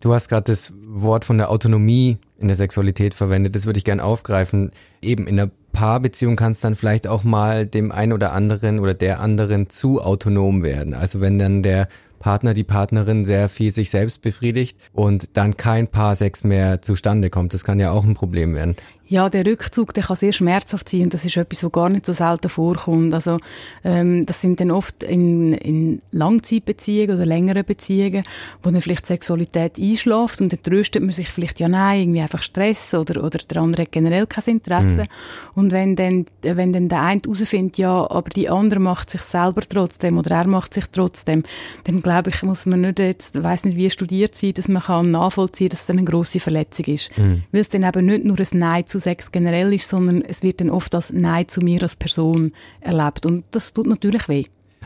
Du 0.00 0.12
hast 0.12 0.28
gerade 0.28 0.44
das 0.44 0.72
Wort 0.84 1.24
von 1.24 1.38
der 1.38 1.48
Autonomie 1.48 2.18
in 2.38 2.48
der 2.48 2.56
Sexualität 2.56 3.14
verwendet. 3.14 3.54
Das 3.54 3.66
würde 3.66 3.78
ich 3.78 3.84
gerne 3.84 4.02
aufgreifen. 4.02 4.72
Eben 5.00 5.28
in 5.28 5.38
einer 5.38 5.50
Paarbeziehung 5.72 6.34
kann 6.34 6.52
es 6.52 6.60
dann 6.60 6.74
vielleicht 6.74 7.06
auch 7.06 7.22
mal 7.22 7.66
dem 7.66 7.92
einen 7.92 8.12
oder 8.12 8.32
anderen 8.32 8.80
oder 8.80 8.94
der 8.94 9.20
anderen 9.20 9.70
zu 9.70 10.02
autonom 10.02 10.64
werden. 10.64 10.94
Also 10.94 11.20
wenn 11.20 11.38
dann 11.38 11.62
der 11.62 11.88
Partner, 12.22 12.54
die 12.54 12.64
Partnerin 12.64 13.24
sehr 13.24 13.48
viel 13.48 13.70
sich 13.70 13.90
selbst 13.90 14.22
befriedigt 14.22 14.78
und 14.92 15.36
dann 15.36 15.56
kein 15.56 15.88
Paarsex 15.88 16.44
mehr 16.44 16.80
zustande 16.80 17.28
kommt. 17.28 17.52
Das 17.52 17.64
kann 17.64 17.80
ja 17.80 17.90
auch 17.90 18.04
ein 18.04 18.14
Problem 18.14 18.54
werden. 18.54 18.76
Ja, 19.08 19.28
der 19.28 19.44
Rückzug, 19.44 19.92
der 19.94 20.04
kann 20.04 20.16
sehr 20.16 20.32
schmerzhaft 20.32 20.88
sein 20.88 21.02
und 21.02 21.14
das 21.14 21.24
ist 21.24 21.36
etwas, 21.36 21.62
was 21.62 21.72
gar 21.72 21.88
nicht 21.90 22.06
so 22.06 22.12
selten 22.12 22.48
vorkommt. 22.48 23.12
Also 23.12 23.38
ähm, 23.84 24.24
das 24.24 24.40
sind 24.40 24.60
dann 24.60 24.70
oft 24.70 25.02
in, 25.02 25.52
in 25.52 26.00
Langzeitbeziehungen 26.12 27.16
oder 27.16 27.26
längeren 27.26 27.64
Beziehungen, 27.64 28.24
wo 28.62 28.70
dann 28.70 28.80
vielleicht 28.80 29.06
Sexualität 29.06 29.78
einschläft 29.78 30.40
und 30.40 30.52
dann 30.52 30.62
tröstet 30.62 31.02
man 31.02 31.10
sich 31.10 31.28
vielleicht, 31.28 31.60
ja 31.60 31.68
nein, 31.68 32.00
irgendwie 32.00 32.20
einfach 32.20 32.42
Stress 32.42 32.94
oder, 32.94 33.22
oder 33.22 33.38
der 33.38 33.60
andere 33.60 33.82
hat 33.82 33.92
generell 33.92 34.26
kein 34.26 34.44
Interesse. 34.54 35.02
Mhm. 35.02 35.08
Und 35.54 35.72
wenn 35.72 35.96
dann, 35.96 36.26
wenn 36.42 36.72
dann 36.72 36.88
der 36.88 37.02
eine 37.02 37.20
herausfindet, 37.22 37.78
ja, 37.78 38.10
aber 38.10 38.30
die 38.30 38.48
andere 38.48 38.80
macht 38.80 39.10
sich 39.10 39.22
selber 39.22 39.62
trotzdem 39.68 40.18
oder 40.18 40.30
er 40.36 40.46
macht 40.46 40.74
sich 40.74 40.84
trotzdem, 40.90 41.42
dann 41.84 42.02
glaube 42.02 42.30
ich, 42.30 42.42
muss 42.42 42.66
man 42.66 42.80
nicht 42.80 42.98
jetzt, 42.98 43.42
weiß 43.42 43.64
nicht 43.64 43.76
wie 43.76 43.90
studiert 43.90 44.36
sein, 44.36 44.54
dass 44.54 44.68
man 44.68 44.82
kann 44.82 45.10
nachvollziehen, 45.10 45.68
dass 45.68 45.80
es 45.80 45.86
dann 45.86 45.98
eine 45.98 46.06
grosse 46.06 46.40
Verletzung 46.40 46.86
ist. 46.86 47.10
Mhm. 47.18 47.42
Weil 47.52 47.60
es 47.60 47.68
dann 47.68 47.82
eben 47.82 48.06
nicht 48.06 48.24
nur 48.24 48.38
ein 48.38 48.46
Nein 48.52 48.86
zu 48.92 49.00
Sex 49.00 49.32
generell 49.32 49.72
ist, 49.72 49.88
sondern 49.88 50.22
es 50.22 50.42
wird 50.42 50.60
dann 50.60 50.70
oft 50.70 50.94
als 50.94 51.12
Nein 51.12 51.48
zu 51.48 51.60
mir 51.60 51.82
als 51.82 51.96
Person 51.96 52.52
erlebt. 52.80 53.26
Und 53.26 53.44
das 53.50 53.72
tut 53.72 53.86
natürlich 53.86 54.28
weh. 54.28 54.44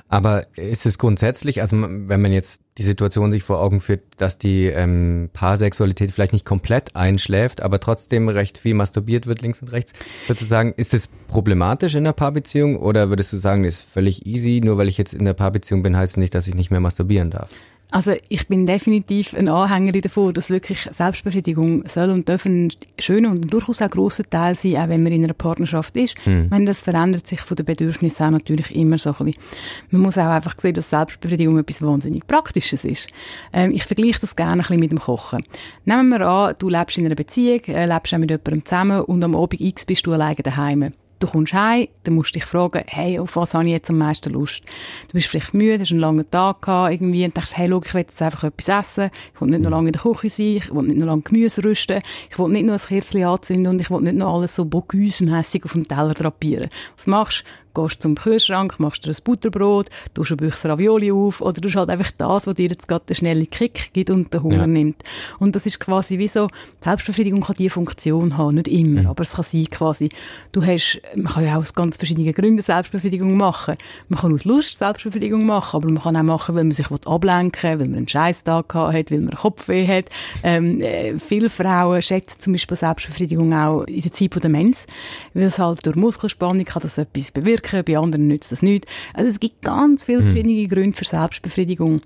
Aber 0.09 0.47
ist 0.57 0.87
es 0.87 0.99
grundsätzlich, 0.99 1.61
also 1.61 1.77
wenn 1.81 2.23
man 2.23 2.33
jetzt 2.33 2.63
die 2.79 2.85
Situation 2.85 3.33
sich 3.33 3.43
vor 3.43 3.61
Augen 3.61 3.81
führt, 3.81 4.03
dass 4.19 4.39
die 4.39 4.67
ähm, 4.67 5.31
Paarsexualität 5.33 6.11
vielleicht 6.13 6.33
nicht 6.33 6.45
komplett 6.45 6.95
einschläft, 6.95 7.61
aber 7.61 7.81
trotzdem 7.81 8.29
recht 8.29 8.59
viel 8.59 8.75
masturbiert 8.75 9.27
wird 9.27 9.43
links 9.43 9.63
und 9.63 9.73
rechts, 9.73 9.95
sozusagen, 10.29 10.75
ist 10.77 10.95
es 10.95 11.09
problematisch 11.29 11.95
in 11.95 12.05
einer 12.05 12.13
Paarbeziehung 12.13 12.77
oder 12.77 13.09
würdest 13.09 13.33
du 13.33 13.37
sagen, 13.37 13.65
ist 13.65 13.83
völlig 13.83 14.27
easy, 14.27 14.61
nur 14.63 14.79
weil 14.79 14.89
ich 14.89 14.99
jetzt 14.99 15.15
in 15.15 15.25
der 15.25 15.35
Paarbeziehung 15.35 15.83
bin, 15.83 15.97
heißt 15.97 16.13
es 16.13 16.17
nicht, 16.19 16.35
dass 16.35 16.47
ich 16.47 16.55
nicht 16.55 16.71
mehr 16.71 16.81
masturbieren 16.81 17.31
darf? 17.31 17.51
Also 17.91 18.15
ich 18.29 18.49
bin 18.49 18.67
definitiv 18.67 19.33
ein 19.35 19.49
Anhängerin 19.49 20.03
davon, 20.03 20.35
dass 20.35 20.51
wirklich 20.51 20.89
Selbstbefriedigung 20.91 21.87
soll 21.87 22.11
und 22.11 22.29
dürfen 22.29 22.67
ein 22.67 22.73
schöner 22.99 23.31
und 23.31 23.53
durchaus 23.53 23.81
auch 23.81 23.91
grosser 23.91 24.25
Teil 24.29 24.55
sein, 24.55 24.77
auch 24.77 24.89
wenn 24.89 25.03
man 25.03 25.13
in 25.13 25.23
einer 25.23 25.35
Partnerschaft 25.35 25.97
ist. 25.97 26.17
Mhm. 26.27 26.49
meine, 26.51 26.65
das 26.65 26.83
verändert 26.83 27.27
sich 27.27 27.41
von 27.41 27.57
den 27.57 27.65
Bedürfnissen 27.65 28.27
auch 28.27 28.31
natürlich 28.31 28.75
immer 28.75 28.99
so 28.99 29.11
ein 29.11 29.27
bisschen. 29.27 29.43
Man 29.91 30.03
muss 30.03 30.19
auch 30.19 30.27
einfach 30.27 30.59
sehen, 30.59 30.75
dass 30.75 30.91
Selbstbefriedigung 30.91 31.59
etwas 31.59 31.81
wahnsinnig 31.81 32.27
Praktisches 32.27 32.85
ist. 32.85 33.09
Ähm, 33.53 33.71
ich 33.71 33.85
vergleiche 33.85 34.21
das 34.21 34.35
gerne 34.35 34.55
ein 34.55 34.59
bisschen 34.59 34.81
mit 34.81 34.91
dem 34.91 34.99
Kochen. 34.99 35.45
Nehmen 35.85 36.09
wir 36.09 36.23
an, 36.23 36.55
du 36.59 36.69
lebst 36.69 36.99
in 36.99 37.07
einer 37.07 37.15
Beziehung, 37.15 37.61
äh, 37.69 37.87
lebst 37.87 38.13
auch 38.13 38.19
mit 38.19 38.31
jemandem 38.31 38.65
zusammen 38.65 39.03
und 39.03 39.23
am 39.23 39.37
Abend 39.37 39.61
X 39.61 39.87
bist 39.87 40.07
du 40.07 40.13
alleine 40.13 40.43
daheim 40.43 40.93
du 41.19 41.27
kommst 41.27 41.53
heim, 41.53 41.89
dann 42.05 42.15
musst 42.15 42.35
du 42.35 42.39
dich 42.39 42.45
fragen, 42.45 42.83
hey, 42.87 43.19
auf 43.19 43.37
was 43.37 43.55
habe 43.55 43.65
ich 43.65 43.71
jetzt 43.71 43.91
am 43.91 43.99
meisten 43.99 44.33
Lust? 44.33 44.63
Du 45.09 45.13
bist 45.13 45.29
vielleicht 45.29 45.55
müde, 45.55 45.81
hast 45.81 45.91
einen 45.91 46.01
langen 46.01 46.31
Tag 46.31 46.63
gehabt, 46.63 46.93
irgendwie, 46.93 47.25
und 47.25 47.37
denkst, 47.37 47.57
hey, 47.57 47.69
schau, 47.69 47.83
ich 47.85 47.95
will 47.95 48.01
jetzt 48.03 48.23
einfach 48.23 48.45
etwas 48.45 48.69
essen, 48.69 49.11
ich 49.35 49.41
will 49.41 49.49
nicht 49.49 49.63
noch 49.63 49.71
lange 49.71 49.89
in 49.89 49.93
der 49.93 50.03
Küche 50.03 50.29
sein, 50.29 50.57
ich 50.57 50.75
will 50.75 50.83
nicht 50.83 50.99
noch 50.99 51.07
lange 51.07 51.23
Gemüse 51.23 51.65
rüsten, 51.65 52.03
ich 52.31 52.39
will 52.39 52.49
nicht 52.49 52.67
noch 52.67 52.75
ein 52.75 52.81
Kerzchen 52.81 53.25
anzünden 53.25 53.69
und 53.69 53.81
ich 53.81 53.91
will 53.91 54.01
nicht 54.01 54.17
noch 54.17 54.35
alles 54.35 54.57
so 54.57 54.65
bocuse-mässig 54.65 55.65
auf 55.65 55.73
dem 55.73 55.89
Teller 55.89 56.15
drapieren. 56.15 56.69
Was 56.97 57.07
machst 57.07 57.45
du? 57.45 57.66
Gehst 57.77 58.03
zum 58.03 58.15
Kühlschrank, 58.15 58.79
machst 58.79 59.05
dir 59.05 59.11
ein 59.11 59.17
Butterbrot, 59.23 59.89
tust 60.15 60.33
ein 60.33 60.37
Büchse 60.37 60.69
Ravioli 60.69 61.13
auf 61.13 61.41
oder 61.41 61.61
du 61.61 61.73
halt 61.75 61.91
einfach 61.91 62.11
das, 62.19 62.47
was 62.47 62.55
dir 62.55 62.69
jetzt 62.69 62.89
gerade 62.89 63.05
den 63.07 63.17
schnellen 63.17 63.49
Kick 63.51 63.93
gibt 63.93 64.11
und 64.11 64.33
den 64.33 64.43
Hunger 64.43 64.57
ja. 64.59 64.67
nimmt. 64.67 65.03
Und 65.39 65.55
das 65.55 65.67
ist 65.67 65.79
quasi 65.79 66.19
wie 66.19 66.29
so, 66.29 66.49
Selbstbefriedigung 66.81 67.41
kann 67.41 67.57
diese 67.59 67.71
Funktion 67.71 68.37
haben, 68.37 68.57
nicht 68.57 68.69
immer, 68.69 69.03
mhm. 69.03 69.07
aber 69.09 69.23
es 69.23 69.35
kann 69.35 69.45
sein 69.45 69.67
quasi, 69.71 70.09
du 70.53 70.65
hast, 70.65 71.01
man 71.15 71.33
kann 71.33 71.45
ja 71.45 71.57
auch 71.57 71.61
aus 71.61 71.75
ganz 71.75 71.97
verschiedenen 71.97 72.33
Gründen 72.33 72.63
Selbstbefriedigung 72.63 73.37
machen. 73.37 73.77
Man 74.09 74.21
kann 74.21 74.33
aus 74.33 74.45
Lust 74.45 74.79
Selbstbefriedigung 74.79 75.45
machen, 75.45 75.77
aber 75.77 75.93
man 75.93 76.03
kann 76.03 76.17
auch 76.17 76.23
machen, 76.23 76.55
weil 76.55 76.65
man 76.65 76.73
sich 76.73 76.91
ablenken 76.91 77.63
will, 77.63 77.81
weil 77.81 77.89
man 77.89 77.97
einen 77.99 78.09
Scheißtag 78.09 78.75
hat, 78.75 79.11
weil 79.11 79.21
man 79.21 79.35
Kopfweh 79.35 79.87
hat. 79.87 80.07
Ähm, 80.43 80.81
äh, 80.81 81.19
viele 81.19 81.51
Frauen 81.51 82.01
schätzen 82.03 82.41
zum 82.41 82.53
Beispiel 82.53 82.77
Selbstbefriedigung 82.77 83.53
auch 83.53 83.83
in 83.85 84.03
der 84.03 84.13
Zeit 84.13 84.43
der 84.43 84.51
Mens, 84.51 84.87
weil 85.35 85.45
es 85.45 85.59
halt 85.59 85.85
durch 85.85 85.97
Muskelspannung 85.97 86.65
kann 86.65 86.83
das 86.83 86.99
etwas 86.99 87.31
bewirken 87.31 87.66
wirken, 87.73 87.85
bei 87.85 87.99
anderen 87.99 88.29
nützt 88.29 88.53
das 88.53 88.63
nicht. 88.63 88.87
Also 89.15 89.31
es 89.31 89.41
gibt 89.41 89.63
ganz 89.63 90.05
viele 90.05 90.21
mhm. 90.21 90.25
verschiedene 90.27 90.69
Gründe 90.69 90.97
für 90.97 91.05
Selbstbefriedigung. 91.05 92.01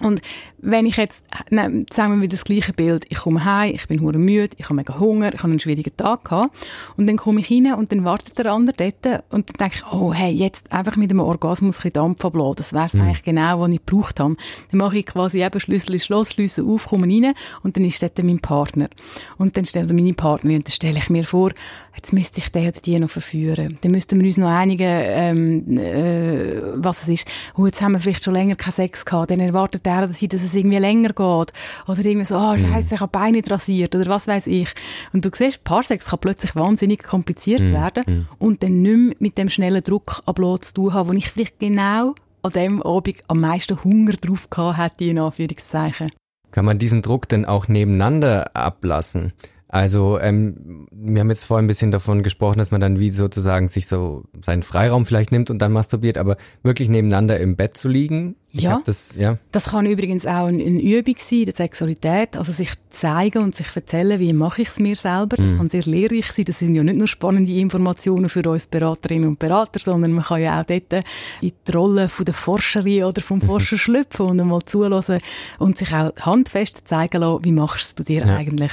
Und 0.00 0.22
wenn 0.56 0.86
ich 0.86 0.96
jetzt, 0.96 1.26
sagen 1.50 2.16
wir 2.16 2.22
wieder 2.22 2.30
das 2.30 2.44
gleiche 2.44 2.72
Bild, 2.72 3.04
ich 3.10 3.18
komme 3.18 3.44
heim, 3.44 3.74
ich 3.74 3.86
bin 3.86 4.00
hure 4.00 4.16
müde, 4.16 4.56
ich 4.56 4.64
habe 4.64 4.76
mega 4.76 4.98
Hunger, 4.98 5.34
ich 5.34 5.40
habe 5.40 5.50
einen 5.50 5.58
schwierigen 5.58 5.94
Tag 5.94 6.24
gehabt 6.24 6.54
und 6.96 7.06
dann 7.06 7.18
komme 7.18 7.40
ich 7.40 7.50
rein 7.50 7.74
und 7.74 7.92
dann 7.92 8.02
wartet 8.02 8.38
der 8.38 8.46
andere 8.50 8.76
dort 8.78 9.24
und 9.28 9.50
dann 9.50 9.56
denke 9.58 9.74
ich, 9.74 9.92
oh 9.92 10.14
hey, 10.14 10.32
jetzt 10.32 10.72
einfach 10.72 10.96
mit 10.96 11.10
einem 11.10 11.20
Orgasmus 11.20 11.76
ein 11.76 11.82
bisschen 11.82 11.92
Dampf 11.92 12.24
ablassen, 12.24 12.54
das 12.56 12.72
wäre 12.72 12.86
es 12.86 12.94
mhm. 12.94 13.02
eigentlich 13.02 13.24
genau, 13.24 13.60
was 13.60 13.70
ich 13.72 13.84
gebraucht 13.84 14.20
habe. 14.20 14.36
Dann 14.70 14.78
mache 14.78 14.96
ich 14.96 15.04
quasi 15.04 15.42
eben 15.42 15.60
Schlüssel 15.60 15.92
ins 15.92 16.06
Schloss, 16.06 16.30
Schlüssel 16.30 16.66
auf, 16.66 16.86
komme 16.86 17.06
rein 17.06 17.34
und 17.62 17.76
dann 17.76 17.84
ist 17.84 18.02
dort 18.02 18.22
mein 18.22 18.40
Partner. 18.40 18.88
Und 19.36 19.58
dann 19.58 19.66
stellt 19.66 19.90
er 19.90 19.94
meine 19.94 20.14
Partnerin 20.14 20.56
und 20.56 20.66
dann 20.66 20.72
stelle 20.72 20.96
ich 20.96 21.10
mir 21.10 21.24
vor, 21.24 21.52
jetzt 22.00 22.14
müsste 22.14 22.38
ich 22.38 22.50
den 22.50 22.68
oder 22.68 22.80
die 22.80 22.98
noch 22.98 23.10
verführen. 23.10 23.78
Dann 23.82 23.92
müssten 23.92 24.18
wir 24.18 24.26
uns 24.26 24.38
noch 24.38 24.48
einigen, 24.48 24.88
ähm, 24.88 25.78
äh, 25.78 26.62
was 26.74 27.02
es 27.02 27.08
ist. 27.10 27.28
Oh, 27.56 27.66
jetzt 27.66 27.82
haben 27.82 27.92
wir 27.92 28.00
vielleicht 28.00 28.24
schon 28.24 28.32
länger 28.32 28.56
keinen 28.56 28.72
Sex 28.72 29.04
gehabt, 29.04 29.30
dann 29.30 29.40
erwartet 29.40 29.86
er, 29.86 30.06
dass, 30.06 30.20
dass 30.20 30.42
es 30.42 30.54
irgendwie 30.54 30.78
länger 30.78 31.08
geht. 31.08 31.52
Oder 31.86 32.04
irgendwie 32.04 32.24
so, 32.24 32.36
oh, 32.36 32.56
scheiße, 32.56 32.94
ich 32.94 33.00
habe 33.00 33.10
Beine 33.10 33.32
nicht 33.32 33.50
rasiert 33.50 33.94
oder 33.94 34.06
was 34.06 34.26
weiß 34.26 34.46
ich. 34.46 34.70
Und 35.12 35.26
du 35.26 35.30
siehst, 35.32 35.62
Paarsex 35.62 36.06
kann 36.06 36.20
plötzlich 36.20 36.56
wahnsinnig 36.56 37.02
kompliziert 37.02 37.60
mm. 37.60 37.72
werden 37.72 38.04
mm. 38.06 38.42
und 38.42 38.62
dann 38.62 38.80
nicht 38.80 38.96
mehr 38.96 39.16
mit 39.18 39.38
dem 39.38 39.50
schnellen 39.50 39.82
Druck 39.82 40.22
am 40.24 40.34
zu 40.60 40.74
tun 40.74 40.94
haben, 40.94 41.10
wo 41.10 41.12
ich 41.12 41.30
vielleicht 41.30 41.58
genau 41.58 42.14
an 42.42 42.52
dem 42.52 42.82
Abend 42.82 43.20
am 43.28 43.40
meisten 43.40 43.82
Hunger 43.84 44.12
drauf 44.12 44.48
gehabt 44.48 44.78
hätte, 44.78 45.04
in 45.04 45.18
Anführungszeichen. 45.18 46.10
Kann 46.50 46.64
man 46.64 46.78
diesen 46.78 47.02
Druck 47.02 47.28
denn 47.28 47.44
auch 47.44 47.68
nebeneinander 47.68 48.56
ablassen? 48.56 49.34
Also 49.72 50.18
ähm, 50.18 50.88
wir 50.90 51.20
haben 51.20 51.30
jetzt 51.30 51.44
vorhin 51.44 51.66
ein 51.66 51.68
bisschen 51.68 51.92
davon 51.92 52.24
gesprochen, 52.24 52.58
dass 52.58 52.72
man 52.72 52.80
dann 52.80 52.98
wie 52.98 53.10
sozusagen 53.10 53.68
sich 53.68 53.86
so 53.86 54.24
seinen 54.44 54.64
Freiraum 54.64 55.06
vielleicht 55.06 55.30
nimmt 55.30 55.48
und 55.48 55.62
dann 55.62 55.70
masturbiert, 55.70 56.18
aber 56.18 56.36
wirklich 56.64 56.88
nebeneinander 56.88 57.38
im 57.38 57.54
Bett 57.54 57.76
zu 57.76 57.88
liegen, 57.88 58.34
ja, 58.52 58.82
das, 58.84 59.14
ja. 59.16 59.38
Das 59.52 59.70
kann 59.70 59.86
übrigens 59.86 60.26
auch 60.26 60.46
eine, 60.46 60.62
Übung 60.62 61.14
sein, 61.18 61.44
der 61.44 61.54
Sexualität. 61.54 62.36
Also 62.36 62.50
sich 62.50 62.70
zeigen 62.90 63.44
und 63.44 63.54
sich 63.54 63.68
erzählen, 63.74 64.18
wie 64.18 64.32
mache 64.32 64.62
ich 64.62 64.68
es 64.68 64.80
mir 64.80 64.96
selber. 64.96 65.36
Das 65.36 65.50
mhm. 65.50 65.56
kann 65.56 65.68
sehr 65.68 65.82
lehrreich 65.82 66.32
sein. 66.32 66.46
Das 66.46 66.58
sind 66.58 66.74
ja 66.74 66.82
nicht 66.82 66.98
nur 66.98 67.06
spannende 67.06 67.52
Informationen 67.52 68.28
für 68.28 68.48
uns 68.50 68.66
Beraterinnen 68.66 69.28
und 69.28 69.38
Berater, 69.38 69.78
sondern 69.78 70.12
man 70.12 70.24
kann 70.24 70.42
ja 70.42 70.60
auch 70.60 70.64
dort 70.64 71.04
in 71.40 71.52
die 71.66 71.72
Rolle 71.72 72.08
von 72.08 72.24
der 72.24 72.34
Forscherin 72.34 73.04
oder 73.04 73.22
vom 73.22 73.38
mhm. 73.38 73.42
Forscher 73.42 73.78
schlüpfen 73.78 74.26
und 74.26 74.40
einmal 74.40 74.62
zulassen 74.62 75.18
und 75.58 75.78
sich 75.78 75.92
auch 75.94 76.12
handfest 76.20 76.88
zeigen 76.88 77.20
lassen, 77.20 77.44
wie 77.44 77.52
machst 77.52 78.00
du 78.00 78.02
dir 78.02 78.26
ja. 78.26 78.36
eigentlich. 78.36 78.72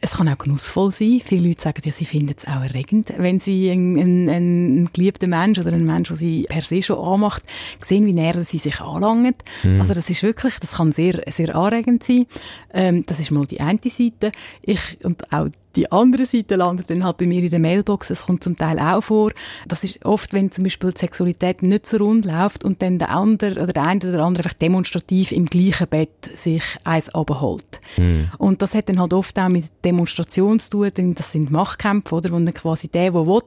Es 0.00 0.16
kann 0.16 0.28
auch 0.30 0.38
genussvoll 0.38 0.92
sein. 0.92 1.20
Viele 1.22 1.48
Leute 1.48 1.60
sagen 1.60 1.82
ja, 1.84 1.92
sie 1.92 2.06
finden 2.06 2.34
es 2.36 2.46
auch 2.46 2.62
erregend, 2.62 3.12
wenn 3.18 3.38
sie 3.38 3.70
einen, 3.70 3.98
einen, 3.98 4.28
einen 4.30 4.92
geliebten 4.94 5.28
Mensch 5.28 5.58
oder 5.58 5.72
einen 5.72 5.84
Mensch, 5.84 6.08
der 6.08 6.16
sie 6.16 6.46
per 6.48 6.62
se 6.62 6.80
schon 6.80 6.98
anmacht, 6.98 7.42
sehen, 7.82 8.06
wie 8.06 8.14
näher 8.14 8.42
sie 8.44 8.58
sich 8.58 8.80
anlangt 8.80 9.09
angelangt. 9.10 9.42
Mhm. 9.62 9.80
Also 9.80 9.94
das 9.94 10.08
ist 10.10 10.22
wirklich, 10.22 10.58
das 10.58 10.72
kann 10.72 10.92
sehr, 10.92 11.22
sehr 11.28 11.54
anregend 11.54 12.02
sein. 12.02 12.26
Ähm, 12.72 13.04
das 13.06 13.20
ist 13.20 13.30
mal 13.30 13.46
die 13.46 13.60
eine 13.60 13.78
Seite. 13.84 14.32
Ich, 14.62 14.98
und 15.02 15.32
auch 15.32 15.48
die 15.76 15.90
andere 15.92 16.26
Seite 16.26 16.56
landet 16.56 16.90
dann 16.90 17.04
halt 17.04 17.18
bei 17.18 17.26
mir 17.26 17.42
in 17.42 17.50
der 17.50 17.58
Mailbox. 17.58 18.10
Es 18.10 18.26
kommt 18.26 18.42
zum 18.42 18.56
Teil 18.56 18.78
auch 18.78 19.02
vor. 19.02 19.30
Das 19.66 19.84
ist 19.84 20.04
oft, 20.04 20.32
wenn 20.32 20.50
zum 20.50 20.64
Beispiel 20.64 20.90
die 20.90 20.98
Sexualität 20.98 21.62
nicht 21.62 21.86
so 21.86 21.98
rund 21.98 22.24
läuft 22.24 22.64
und 22.64 22.82
dann 22.82 22.98
der 22.98 23.10
andere 23.10 23.62
oder 23.62 23.72
der 23.72 23.84
eine 23.84 24.00
oder 24.00 24.12
der 24.12 24.22
andere 24.22 24.40
einfach 24.40 24.58
demonstrativ 24.58 25.32
im 25.32 25.46
gleichen 25.46 25.86
Bett 25.88 26.30
sich 26.34 26.64
eins 26.84 27.08
abholt. 27.10 27.80
Mhm. 27.96 28.30
Und 28.38 28.62
das 28.62 28.74
hat 28.74 28.88
dann 28.88 29.00
halt 29.00 29.12
oft 29.12 29.38
auch 29.38 29.48
mit 29.48 29.66
Demonstration 29.84 30.58
zu 30.58 30.70
tun, 30.70 30.90
denn 30.96 31.14
das 31.14 31.32
sind 31.32 31.50
Machtkämpfe, 31.50 32.14
oder? 32.14 32.30
Wo 32.30 32.38
dann 32.38 32.54
quasi 32.54 32.88
der, 32.88 33.10
der 33.10 33.26
will, 33.26 33.42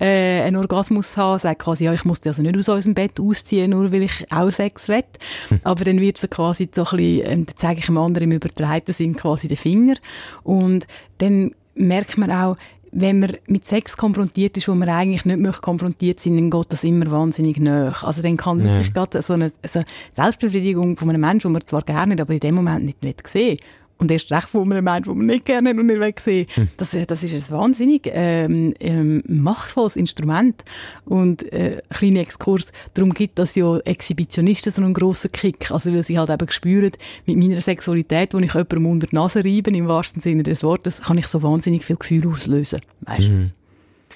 äh, 0.00 0.42
einen 0.42 0.56
Orgasmus 0.56 1.16
haben, 1.16 1.38
sagt 1.38 1.62
quasi, 1.62 1.84
ja, 1.84 1.92
ich 1.92 2.04
muss 2.04 2.20
also 2.26 2.42
nicht 2.42 2.56
aus 2.56 2.68
unserem 2.68 2.94
Bett 2.94 3.20
ausziehen, 3.20 3.70
nur 3.70 3.92
weil 3.92 4.02
ich 4.02 4.30
auch 4.30 4.50
Sex 4.50 4.88
will. 4.88 5.04
Mhm. 5.50 5.60
Aber 5.64 5.84
dann 5.84 6.00
wird 6.00 6.22
es 6.22 6.28
quasi 6.30 6.68
so 6.72 6.84
ein 6.84 6.96
bisschen, 6.96 7.26
ähm, 7.26 7.46
dann 7.46 7.56
zeige 7.56 7.80
ich 7.80 7.86
dem 7.86 7.98
anderen 7.98 8.30
im 8.30 8.36
übertreiten 8.36 8.92
Sinn 8.92 9.14
quasi 9.14 9.48
den 9.48 9.56
Finger. 9.56 9.94
Und 10.42 10.86
dann 11.18 11.52
merkt 11.74 12.18
man 12.18 12.30
auch, 12.30 12.56
wenn 12.96 13.18
man 13.18 13.36
mit 13.48 13.66
Sex 13.66 13.96
konfrontiert 13.96 14.56
ist, 14.56 14.68
wo 14.68 14.74
man 14.74 14.88
eigentlich 14.88 15.24
nicht 15.24 15.40
möchte 15.40 15.62
konfrontiert 15.62 16.20
sein, 16.20 16.36
dann 16.36 16.50
geht 16.50 16.72
das 16.72 16.84
immer 16.84 17.10
wahnsinnig 17.10 17.58
nach. 17.58 18.04
Also 18.04 18.22
dann 18.22 18.36
kann 18.36 18.62
wirklich 18.62 18.86
ja. 18.86 18.92
gerade 18.92 19.20
so 19.20 19.32
eine, 19.32 19.50
so 19.66 19.82
Selbstbefriedigung 20.12 20.96
von 20.96 21.10
einem 21.10 21.20
Menschen, 21.20 21.48
den 21.48 21.52
man 21.54 21.66
zwar 21.66 21.82
gerne, 21.82 22.20
aber 22.20 22.34
in 22.34 22.40
dem 22.40 22.54
Moment 22.54 22.84
nicht, 22.84 23.02
nicht 23.02 23.26
sehen 23.26 23.58
und 23.98 24.10
erst 24.10 24.30
recht 24.30 24.48
von 24.48 24.70
einem 24.70 24.84
Menschen, 24.84 25.10
den 25.12 25.18
man 25.18 25.26
nicht 25.26 25.46
gerne 25.46 25.70
und 25.70 25.86
nicht 25.86 26.00
will 26.00 26.14
sehen 26.18 26.46
hm. 26.54 26.68
das, 26.76 26.96
das 27.06 27.22
ist 27.22 27.52
ein 27.52 27.58
wahnsinnig 27.58 28.10
ähm, 28.12 28.74
ähm, 28.80 29.22
machtvolles 29.26 29.96
Instrument. 29.96 30.64
Und 31.04 31.50
äh, 31.52 31.80
kleiner 31.90 32.20
Exkurs, 32.20 32.72
darum 32.94 33.14
gibt 33.14 33.38
das 33.38 33.54
ja 33.54 33.78
Exhibitionisten 33.78 34.72
so 34.72 34.82
einen 34.82 34.94
grossen 34.94 35.30
Kick. 35.32 35.70
Also 35.70 35.92
weil 35.92 36.02
sie 36.02 36.18
halt 36.18 36.30
eben 36.30 36.50
spüren, 36.50 36.92
mit 37.26 37.36
meiner 37.36 37.60
Sexualität, 37.60 38.34
wo 38.34 38.38
ich 38.38 38.52
jemandem 38.52 38.86
unter 38.86 39.06
die 39.06 39.14
Nase 39.14 39.44
reibe, 39.44 39.70
im 39.70 39.88
wahrsten 39.88 40.20
Sinne 40.20 40.42
des 40.42 40.62
Wortes, 40.62 41.02
kann 41.02 41.18
ich 41.18 41.26
so 41.26 41.42
wahnsinnig 41.42 41.84
viel 41.84 41.96
Gefühl 41.96 42.26
auslösen. 42.28 42.80
Meistens. 43.06 43.52
Mhm. 43.52 43.64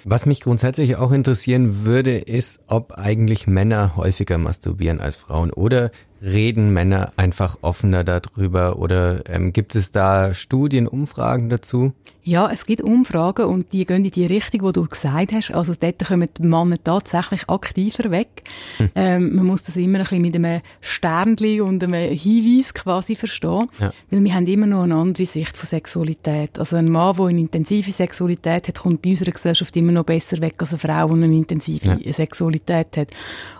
Was 0.05 0.27
mich 0.27 0.41
grundsätzlich 0.41 0.97
auch 0.97 1.11
interessieren 1.11 1.85
würde, 1.85 2.19
ist, 2.19 2.61
ob 2.69 2.93
eigentlich 2.93 3.47
Männer 3.47 3.97
häufiger 3.97 4.39
masturbieren 4.39 5.01
als 5.01 5.17
Frauen 5.17 5.53
oder 5.53 5.91
reden 6.23 6.73
Männer 6.73 7.13
einfach 7.17 7.59
offener 7.63 8.05
darüber 8.05 8.79
oder 8.79 9.29
ähm, 9.29 9.53
gibt 9.53 9.75
es 9.75 9.91
da 9.91 10.35
Studien, 10.35 10.87
Umfragen 10.87 11.49
dazu? 11.49 11.93
Ja, 12.29 12.51
es 12.51 12.67
gibt 12.67 12.83
Umfragen 12.83 13.47
und 13.47 13.73
die 13.73 13.87
gehen 13.87 14.05
in 14.05 14.11
die 14.11 14.27
Richtung, 14.27 14.61
wo 14.61 14.71
du 14.71 14.87
gesagt 14.87 15.33
hast. 15.33 15.51
Also 15.51 15.73
dort 15.81 16.05
kommen 16.05 16.29
die 16.37 16.47
Männer 16.47 16.77
tatsächlich 16.85 17.49
aktiver 17.49 18.11
weg. 18.11 18.43
Hm. 18.77 18.91
Ähm, 18.95 19.37
man 19.37 19.47
muss 19.47 19.63
das 19.63 19.77
immer 19.77 20.01
ein 20.01 20.05
bisschen 20.05 20.21
mit 20.21 20.35
einem 20.35 20.61
Sternchen 20.83 21.63
und 21.63 21.83
einem 21.83 22.03
Hinweis 22.03 22.75
quasi 22.75 23.15
verstehen, 23.15 23.69
ja. 23.79 23.95
weil 24.11 24.25
wir 24.25 24.35
haben 24.35 24.47
immer 24.47 24.67
noch 24.67 24.83
eine 24.83 24.97
andere 24.97 25.25
Sicht 25.25 25.57
von 25.57 25.67
Sexualität. 25.67 26.59
Also 26.59 26.77
ein 26.77 26.91
Mann, 26.91 27.17
der 27.17 27.25
eine 27.25 27.41
intensive 27.41 27.91
Sexualität 27.91 28.69
hat, 28.69 28.79
kommt 28.79 29.01
bei 29.01 29.11
unserer 29.11 29.31
Gesellschaft 29.31 29.75
immer 29.77 29.93
noch 29.93 30.05
besser 30.05 30.39
weg 30.43 30.57
als 30.59 30.73
eine 30.73 30.81
Frau, 30.81 31.09
die 31.09 31.25
eine 31.25 31.35
intensive 31.35 31.99
ja. 31.99 32.13
Sexualität 32.13 32.95
hat. 32.99 33.09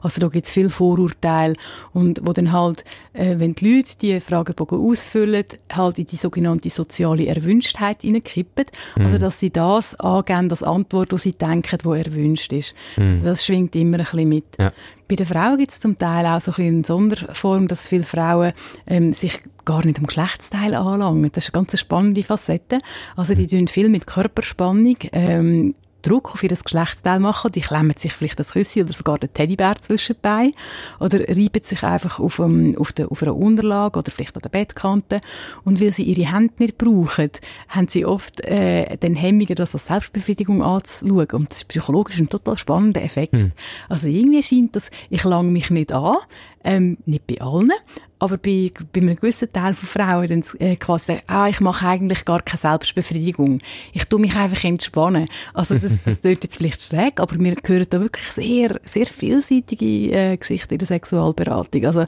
Also 0.03 0.21
da 0.21 0.29
gibt 0.29 0.45
es 0.45 0.53
viel 0.53 0.69
Vorurteile 0.69 1.55
und 1.95 2.21
wo 2.23 2.35
dann 2.35 2.48
halt, 2.53 2.85
äh, 3.13 3.39
wenn 3.39 3.55
die 3.55 3.77
Leute 3.77 3.99
die 4.01 4.21
Fragebogen 4.21 4.79
ausfüllen, 4.79 5.45
halt 5.73 5.99
in 5.99 6.07
die 6.07 6.17
sogenannte 6.17 6.71
soziale 6.71 7.27
Erwünschtheit 7.27 8.03
hineinkippen. 8.03 8.67
Mhm. 8.97 9.05
Also, 9.05 9.19
dass 9.19 9.41
sie 9.41 9.51
das 9.51 9.95
angeben 10.01 10.51
als 10.51 10.63
Antwort, 10.63 11.13
die 11.13 11.19
sie 11.19 11.33
denken, 11.33 11.79
die 11.83 11.89
erwünscht 11.89 12.53
ist. 12.53 12.75
Mhm. 12.97 13.09
Also, 13.09 13.25
das 13.25 13.45
schwingt 13.45 13.75
immer 13.77 13.99
ein 13.99 14.05
bisschen 14.05 14.29
mit. 14.29 14.45
Ja. 14.59 14.73
Bei 15.09 15.17
den 15.17 15.27
Frauen 15.27 15.57
gibt 15.57 15.73
es 15.73 15.81
zum 15.81 15.97
Teil 15.97 16.27
auch 16.27 16.41
so 16.41 16.51
ein 16.51 16.57
bisschen 16.57 16.75
eine 16.75 16.85
Sonderform, 16.85 17.67
dass 17.67 17.89
viele 17.89 18.03
Frauen 18.03 18.53
ähm, 18.87 19.15
sich 19.15 19.33
gar 19.65 19.85
nicht 19.85 19.99
am 19.99 20.07
Geschlechtsteil 20.07 20.75
anlangen. 20.75 21.31
Das 21.33 21.45
ist 21.49 21.55
eine 21.55 21.65
ganz 21.65 21.79
spannende 21.81 22.23
Facette. 22.23 22.79
Also 23.17 23.35
die 23.35 23.45
mhm. 23.45 23.49
tun 23.49 23.69
viel 23.69 23.89
mit 23.89 24.07
Körperspannung 24.07 24.97
ähm, 25.13 25.75
Druck 26.03 26.33
auf 26.33 26.43
ihr 26.43 26.51
Geschlechtsteil 26.51 27.19
machen. 27.19 27.53
Die 27.53 27.61
klemmen 27.61 27.95
sich 27.97 28.13
vielleicht 28.13 28.39
das 28.39 28.53
Küssi 28.53 28.83
oder 28.83 28.93
sogar 28.93 29.19
den 29.19 29.33
Teddybär 29.33 29.77
zwischen 29.81 30.15
die 30.15 30.21
Beine 30.23 30.53
oder 31.01 31.21
reiben 31.21 31.63
sich 31.63 31.83
einfach 31.83 32.19
auf, 32.21 32.39
um, 32.39 32.77
auf, 32.77 32.93
der, 32.93 33.11
auf 33.11 33.23
einer 33.23 33.37
Unterlage 33.37 33.99
oder 33.99 34.11
vielleicht 34.11 34.37
an 34.37 34.43
der 34.43 34.51
Bettkante. 34.51 35.21
Und 35.65 35.81
weil 35.81 35.93
sie 35.93 36.05
ihre 36.05 36.33
Hände 36.33 36.55
nicht 36.59 36.79
brauchen, 36.79 37.31
haben 37.69 37.89
sie 37.89 38.05
oft 38.05 38.41
äh, 38.41 38.97
den 38.97 39.15
Hemmungen, 39.15 39.55
das 39.55 39.75
als 39.75 39.87
Selbstbefriedigung 39.87 40.63
anzuschauen. 40.63 41.29
Und 41.33 41.51
das 41.51 41.59
ist 41.59 41.69
psychologisch 41.69 42.19
ein 42.19 42.29
total 42.29 42.57
spannender 42.57 43.03
Effekt. 43.03 43.35
Mhm. 43.35 43.53
Also 43.89 44.09
irgendwie 44.09 44.43
scheint 44.43 44.77
das, 44.77 44.91
ich 45.11 45.25
lang 45.25 45.53
mich 45.53 45.71
nicht 45.71 45.93
an, 45.93 46.17
ähm, 46.65 46.99
nicht 47.07 47.27
bei 47.27 47.41
allen, 47.41 47.73
aber 48.19 48.37
bei, 48.37 48.71
bei 48.93 49.01
einem 49.01 49.17
gewissen 49.17 49.53
Teil 49.53 49.75
von 49.75 49.89
Frauen 49.89 50.29
dann 50.29 50.45
äh, 50.59 50.77
quasi 50.77 51.19
ah, 51.27 51.49
ich 51.49 51.61
mache 51.61 51.87
eigentlich 51.87 52.25
gar 52.25 52.43
keine 52.43 52.59
Selbstbefriedigung. 52.59 53.61
Ich 53.93 54.05
tue 54.07 54.21
mich 54.21 54.37
einfach 54.37 54.65
entspannen. 54.65 55.27
Also 55.55 55.79
das, 55.79 56.03
das 56.05 56.21
klingt 56.23 56.45
jetzt 56.45 56.57
vielleicht 56.57 56.83
schräg, 56.83 57.21
aber 57.21 57.39
wir 57.39 57.57
hören 57.65 57.87
da 57.89 58.01
wirklich 58.01 58.27
sehr, 58.27 58.81
sehr 58.85 59.07
vielseitige 59.07 60.13
äh, 60.13 60.37
Geschichten 60.37 60.75
in 60.75 60.79
der 60.79 60.89
Sexualberatung. 60.89 61.85
Also 61.85 62.07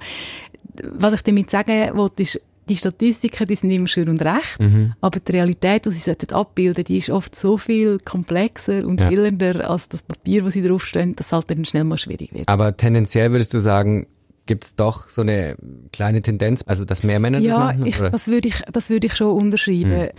was 0.82 1.14
ich 1.14 1.22
damit 1.22 1.50
sagen 1.50 1.96
wollte, 1.96 2.22
ist, 2.22 2.40
die 2.68 2.76
Statistiken, 2.76 3.46
die 3.46 3.56
sind 3.56 3.70
immer 3.72 3.88
schön 3.88 4.08
und 4.08 4.22
recht, 4.22 4.60
mhm. 4.60 4.94
aber 5.00 5.18
die 5.18 5.32
Realität, 5.32 5.86
die 5.86 5.90
sie 5.90 5.98
sollten 5.98 6.32
abbilden, 6.32 6.84
die 6.84 6.98
ist 6.98 7.10
oft 7.10 7.34
so 7.34 7.58
viel 7.58 7.98
komplexer 7.98 8.86
und 8.86 9.00
ja. 9.00 9.08
schillernder 9.08 9.68
als 9.68 9.88
das 9.88 10.04
Papier, 10.04 10.44
wo 10.44 10.50
sie 10.50 10.62
draufstehen, 10.62 11.16
dass 11.16 11.32
halt 11.32 11.50
dann 11.50 11.64
schnell 11.64 11.84
mal 11.84 11.98
schwierig 11.98 12.32
wird. 12.32 12.48
Aber 12.48 12.76
tendenziell 12.76 13.32
würdest 13.32 13.52
du 13.54 13.58
sagen, 13.58 14.06
gibt 14.47 14.64
es 14.64 14.76
doch 14.76 15.09
so 15.09 15.23
eine 15.23 15.56
kleine 15.92 16.23
Tendenz, 16.23 16.64
also 16.66 16.85
dass 16.85 17.02
mehr 17.02 17.20
Männer 17.20 17.38
ja, 17.38 17.50
das 17.50 17.59
machen? 17.59 17.87
Ja, 17.87 18.11
das 18.11 18.28
würde 18.28 18.49
ich, 18.49 18.62
das 18.73 18.90
würde 18.90 19.06
ich 19.06 19.14
schon 19.14 19.28
unterschreiben. 19.28 19.92
Hm. 19.92 20.11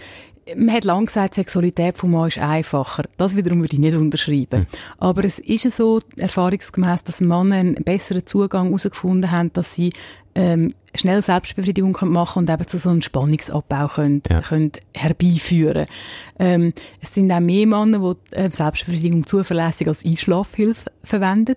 Man 0.55 0.73
hat 0.73 0.85
lange 0.85 1.05
gesagt, 1.05 1.35
Sexualität 1.35 1.97
vom 1.97 2.11
Mann 2.11 2.27
ist 2.27 2.39
einfacher. 2.39 3.03
Das 3.17 3.35
wiederum 3.35 3.61
würde 3.61 3.73
ich 3.73 3.79
nicht 3.79 3.95
unterschreiben. 3.95 4.61
Hm. 4.61 4.65
Aber 4.97 5.23
es 5.23 5.39
ist 5.39 5.71
so 5.71 5.99
erfahrungsgemäß, 6.17 7.03
dass 7.03 7.21
Männer 7.21 7.55
einen 7.55 7.75
besseren 7.75 8.25
Zugang 8.25 8.67
herausgefunden 8.67 9.31
haben, 9.31 9.53
dass 9.53 9.75
sie 9.75 9.91
ähm, 10.35 10.69
schnell 10.95 11.21
Selbstbefriedigung 11.21 11.97
machen 12.03 12.39
und 12.39 12.49
eben 12.49 12.67
zu 12.67 12.77
so 12.77 12.89
einem 12.89 13.01
Spannungsabbau 13.01 13.87
können, 13.87 14.21
ja. 14.29 14.41
können 14.41 14.71
herbeiführen 14.93 15.85
ähm, 16.39 16.73
Es 17.01 17.13
sind 17.13 17.31
auch 17.31 17.39
mehr 17.39 17.65
Männer, 17.67 18.15
die 18.31 18.35
äh, 18.35 18.49
Selbstbefriedigung 18.49 19.25
zuverlässig 19.25 19.87
als 19.87 20.05
Einschlafhilfe 20.05 20.91
verwenden. 21.03 21.55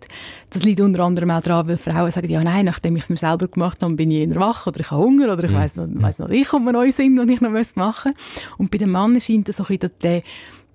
Das 0.51 0.63
liegt 0.63 0.81
unter 0.81 1.05
anderem 1.05 1.31
auch 1.31 1.43
daran, 1.43 1.69
weil 1.69 1.77
Frauen 1.77 2.11
sagen, 2.11 2.31
ja 2.31 2.43
nein, 2.43 2.67
nachdem 2.67 2.97
ich 2.97 3.05
es 3.05 3.11
mir 3.11 3.17
selber 3.17 3.49
gemacht 3.49 3.83
habe, 3.83 3.95
bin 3.95 4.11
ich 4.11 4.29
eher 4.29 4.35
wach 4.37 4.67
oder 4.67 4.81
ich 4.81 4.91
habe 4.91 5.03
Hunger 5.03 5.33
oder 5.33 5.45
ich 5.45 5.51
mhm. 5.51 5.57
weiss 5.57 5.77
noch, 5.77 5.87
weiss 5.91 6.19
noch, 6.19 6.31
ich 6.31 6.49
komme 6.49 6.73
neu 6.73 6.93
Sinn, 6.93 7.19
was 7.19 7.29
ich 7.29 7.41
noch 7.41 7.51
machen 7.51 8.13
müsste. 8.13 8.55
Und 8.59 8.71
bei 8.71 8.79
den 8.79 8.91
Männern 8.91 9.21
scheint 9.21 9.49
es 9.49 9.57
so 9.57 9.65
ein 9.65 9.79
bisschen 9.79 9.91
der 10.03 10.23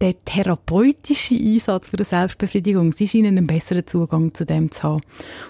der 0.02 0.18
therapeutische 0.24 1.36
Einsatz 1.36 1.90
für 1.90 1.98
die 1.98 2.06
Selbstbefriedigung, 2.06 2.94
sie 2.94 3.08
scheinen 3.08 3.38
einen 3.38 3.48
besseren 3.48 3.86
Zugang 3.86 4.34
zu 4.34 4.46
dem 4.46 4.72
zu 4.72 4.84
haben. 4.84 5.02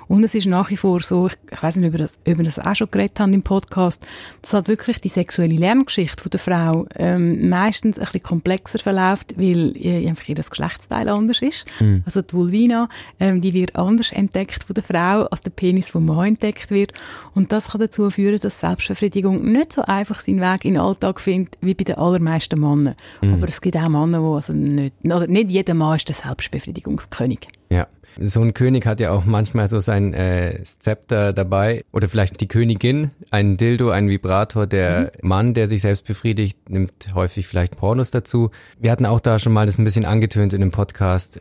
Und 0.07 0.23
es 0.23 0.33
ist 0.33 0.47
nach 0.47 0.71
wie 0.71 0.77
vor 0.77 1.01
so, 1.01 1.27
ich, 1.27 1.33
ich 1.51 1.61
weiß 1.61 1.75
nicht, 1.75 1.87
ob 1.87 1.93
wir 1.93 1.99
das, 1.99 2.19
ob 2.27 2.37
wir 2.37 2.45
das 2.45 2.57
auch 2.57 2.75
schon 2.75 2.89
geredet 2.89 3.19
haben 3.19 3.33
im 3.33 3.43
Podcast, 3.43 4.05
dass 4.41 4.53
halt 4.53 4.67
wirklich 4.67 4.99
die 5.01 5.09
sexuelle 5.09 5.55
Lerngeschichte 5.55 6.23
von 6.23 6.29
der 6.31 6.39
Frau 6.39 6.87
ähm, 6.95 7.47
meistens 7.49 7.99
ein 7.99 8.05
bisschen 8.05 8.23
komplexer 8.23 8.79
verläuft, 8.79 9.37
weil 9.37 9.75
äh, 9.77 10.07
einfach 10.07 10.27
ihr 10.27 10.35
Geschlechtsteil 10.35 11.09
anders 11.09 11.41
ist. 11.41 11.65
Mhm. 11.79 12.03
Also 12.05 12.21
die 12.23 12.33
Vulvina, 12.33 12.89
ähm, 13.19 13.41
die 13.41 13.53
wird 13.53 13.75
anders 13.75 14.11
entdeckt 14.11 14.63
von 14.63 14.73
der 14.73 14.83
Frau, 14.83 15.25
als 15.25 15.43
der 15.43 15.51
Penis 15.51 15.91
vom 15.91 16.05
Mann 16.05 16.29
entdeckt 16.29 16.71
wird. 16.71 16.93
Und 17.35 17.51
das 17.51 17.69
kann 17.69 17.81
dazu 17.81 18.09
führen, 18.09 18.39
dass 18.39 18.59
Selbstbefriedigung 18.59 19.51
nicht 19.51 19.73
so 19.73 19.83
einfach 19.83 20.21
seinen 20.21 20.41
Weg 20.41 20.65
in 20.65 20.73
den 20.73 20.81
Alltag 20.81 21.21
findet, 21.21 21.57
wie 21.61 21.75
bei 21.75 21.83
den 21.83 21.95
allermeisten 21.97 22.59
Männern. 22.59 22.95
Mhm. 23.21 23.33
Aber 23.33 23.47
es 23.47 23.61
gibt 23.61 23.77
auch 23.77 23.89
Männer, 23.89 24.19
die 24.19 24.38
also 24.39 24.53
nicht, 24.53 24.95
also 25.09 25.25
nicht 25.25 25.51
jeder 25.51 25.73
Mann 25.73 25.97
ist 25.97 26.07
der 26.07 26.15
Selbstbefriedigungskönig. 26.15 27.47
Ja. 27.69 27.87
So 28.19 28.41
ein 28.41 28.53
König 28.53 28.85
hat 28.85 28.99
ja 28.99 29.11
auch 29.11 29.25
manchmal 29.25 29.67
so 29.67 29.79
sein 29.79 30.13
äh, 30.13 30.63
Zepter 30.63 31.31
dabei 31.31 31.85
oder 31.91 32.07
vielleicht 32.07 32.41
die 32.41 32.47
Königin, 32.47 33.11
ein 33.31 33.55
Dildo, 33.57 33.91
ein 33.91 34.09
Vibrator. 34.09 34.65
Der 34.65 35.11
mhm. 35.21 35.27
Mann, 35.27 35.53
der 35.53 35.67
sich 35.67 35.81
selbst 35.81 36.05
befriedigt, 36.05 36.69
nimmt 36.69 37.13
häufig 37.13 37.47
vielleicht 37.47 37.77
Pornos 37.77 38.11
dazu. 38.11 38.49
Wir 38.79 38.91
hatten 38.91 39.05
auch 39.05 39.19
da 39.19 39.39
schon 39.39 39.53
mal 39.53 39.65
das 39.65 39.77
ein 39.77 39.83
bisschen 39.83 40.05
angetönt 40.05 40.53
in 40.53 40.61
dem 40.61 40.71
Podcast. 40.71 41.39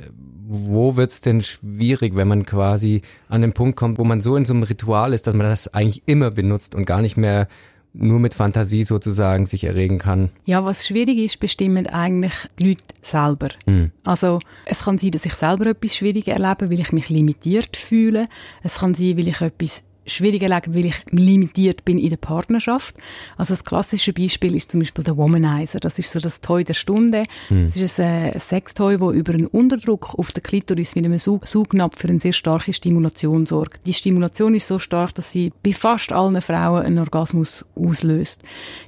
Wo 0.50 0.96
wird's 0.96 1.20
denn 1.20 1.42
schwierig, 1.42 2.16
wenn 2.16 2.28
man 2.28 2.46
quasi 2.46 3.02
an 3.28 3.42
den 3.42 3.52
Punkt 3.52 3.76
kommt, 3.76 3.98
wo 3.98 4.04
man 4.04 4.20
so 4.20 4.34
in 4.36 4.44
so 4.44 4.54
einem 4.54 4.62
Ritual 4.64 5.12
ist, 5.12 5.26
dass 5.26 5.34
man 5.34 5.46
das 5.46 5.72
eigentlich 5.72 6.02
immer 6.06 6.30
benutzt 6.30 6.74
und 6.74 6.84
gar 6.84 7.00
nicht 7.00 7.16
mehr 7.16 7.48
nur 7.92 8.18
mit 8.18 8.34
Fantasie 8.34 8.84
sozusagen 8.84 9.46
sich 9.46 9.64
erregen 9.64 9.98
kann. 9.98 10.30
Ja, 10.44 10.64
was 10.64 10.86
schwierig 10.86 11.18
ist, 11.18 11.40
bestimmen 11.40 11.86
eigentlich 11.86 12.34
die 12.58 12.68
Leute 12.68 12.82
selber. 13.02 13.48
Mhm. 13.66 13.92
Also 14.04 14.40
es 14.64 14.84
kann 14.84 14.98
sein, 14.98 15.10
dass 15.10 15.26
ich 15.26 15.34
selber 15.34 15.66
etwas 15.66 15.96
schwierig 15.96 16.28
erlebe, 16.28 16.70
weil 16.70 16.80
ich 16.80 16.92
mich 16.92 17.08
limitiert 17.08 17.76
fühle. 17.76 18.28
Es 18.62 18.78
kann 18.78 18.94
sein, 18.94 19.16
weil 19.16 19.28
ich 19.28 19.40
etwas 19.40 19.84
schwieriger 20.08 20.48
legen, 20.48 20.74
weil 20.74 20.86
ich 20.86 21.02
limitiert 21.10 21.84
bin 21.84 21.98
in 21.98 22.10
der 22.10 22.16
Partnerschaft. 22.16 22.96
Also 23.36 23.54
das 23.54 23.64
klassische 23.64 24.12
Beispiel 24.12 24.56
ist 24.56 24.72
zum 24.72 24.80
Beispiel 24.80 25.04
der 25.04 25.16
Womanizer. 25.16 25.80
Das 25.80 25.98
ist 25.98 26.12
so 26.12 26.20
das 26.20 26.40
Toy 26.40 26.64
der 26.64 26.74
Stunde. 26.74 27.24
Hm. 27.48 27.66
Das 27.66 27.76
ist 27.76 28.00
ein, 28.00 28.32
ein 28.32 28.40
Sextoy, 28.40 28.98
das 28.98 29.12
über 29.12 29.34
einen 29.34 29.46
Unterdruck 29.46 30.18
auf 30.18 30.32
der 30.32 30.42
Klitoris 30.42 30.94
mit 30.94 31.04
einem 31.04 31.18
Saug 31.18 31.46
Saugnapf 31.46 31.98
für 31.98 32.08
eine 32.08 32.20
sehr 32.20 32.32
starke 32.32 32.72
Stimulation 32.72 33.46
sorgt. 33.46 33.86
Die 33.86 33.92
Stimulation 33.92 34.54
ist 34.54 34.68
so 34.68 34.78
stark, 34.78 35.14
dass 35.14 35.30
sie 35.32 35.52
bei 35.62 35.72
fast 35.72 36.12
allen 36.12 36.40
Frauen 36.40 36.82
einen 36.84 36.98
Orgasmus 36.98 37.64
auslöst. 37.74 38.42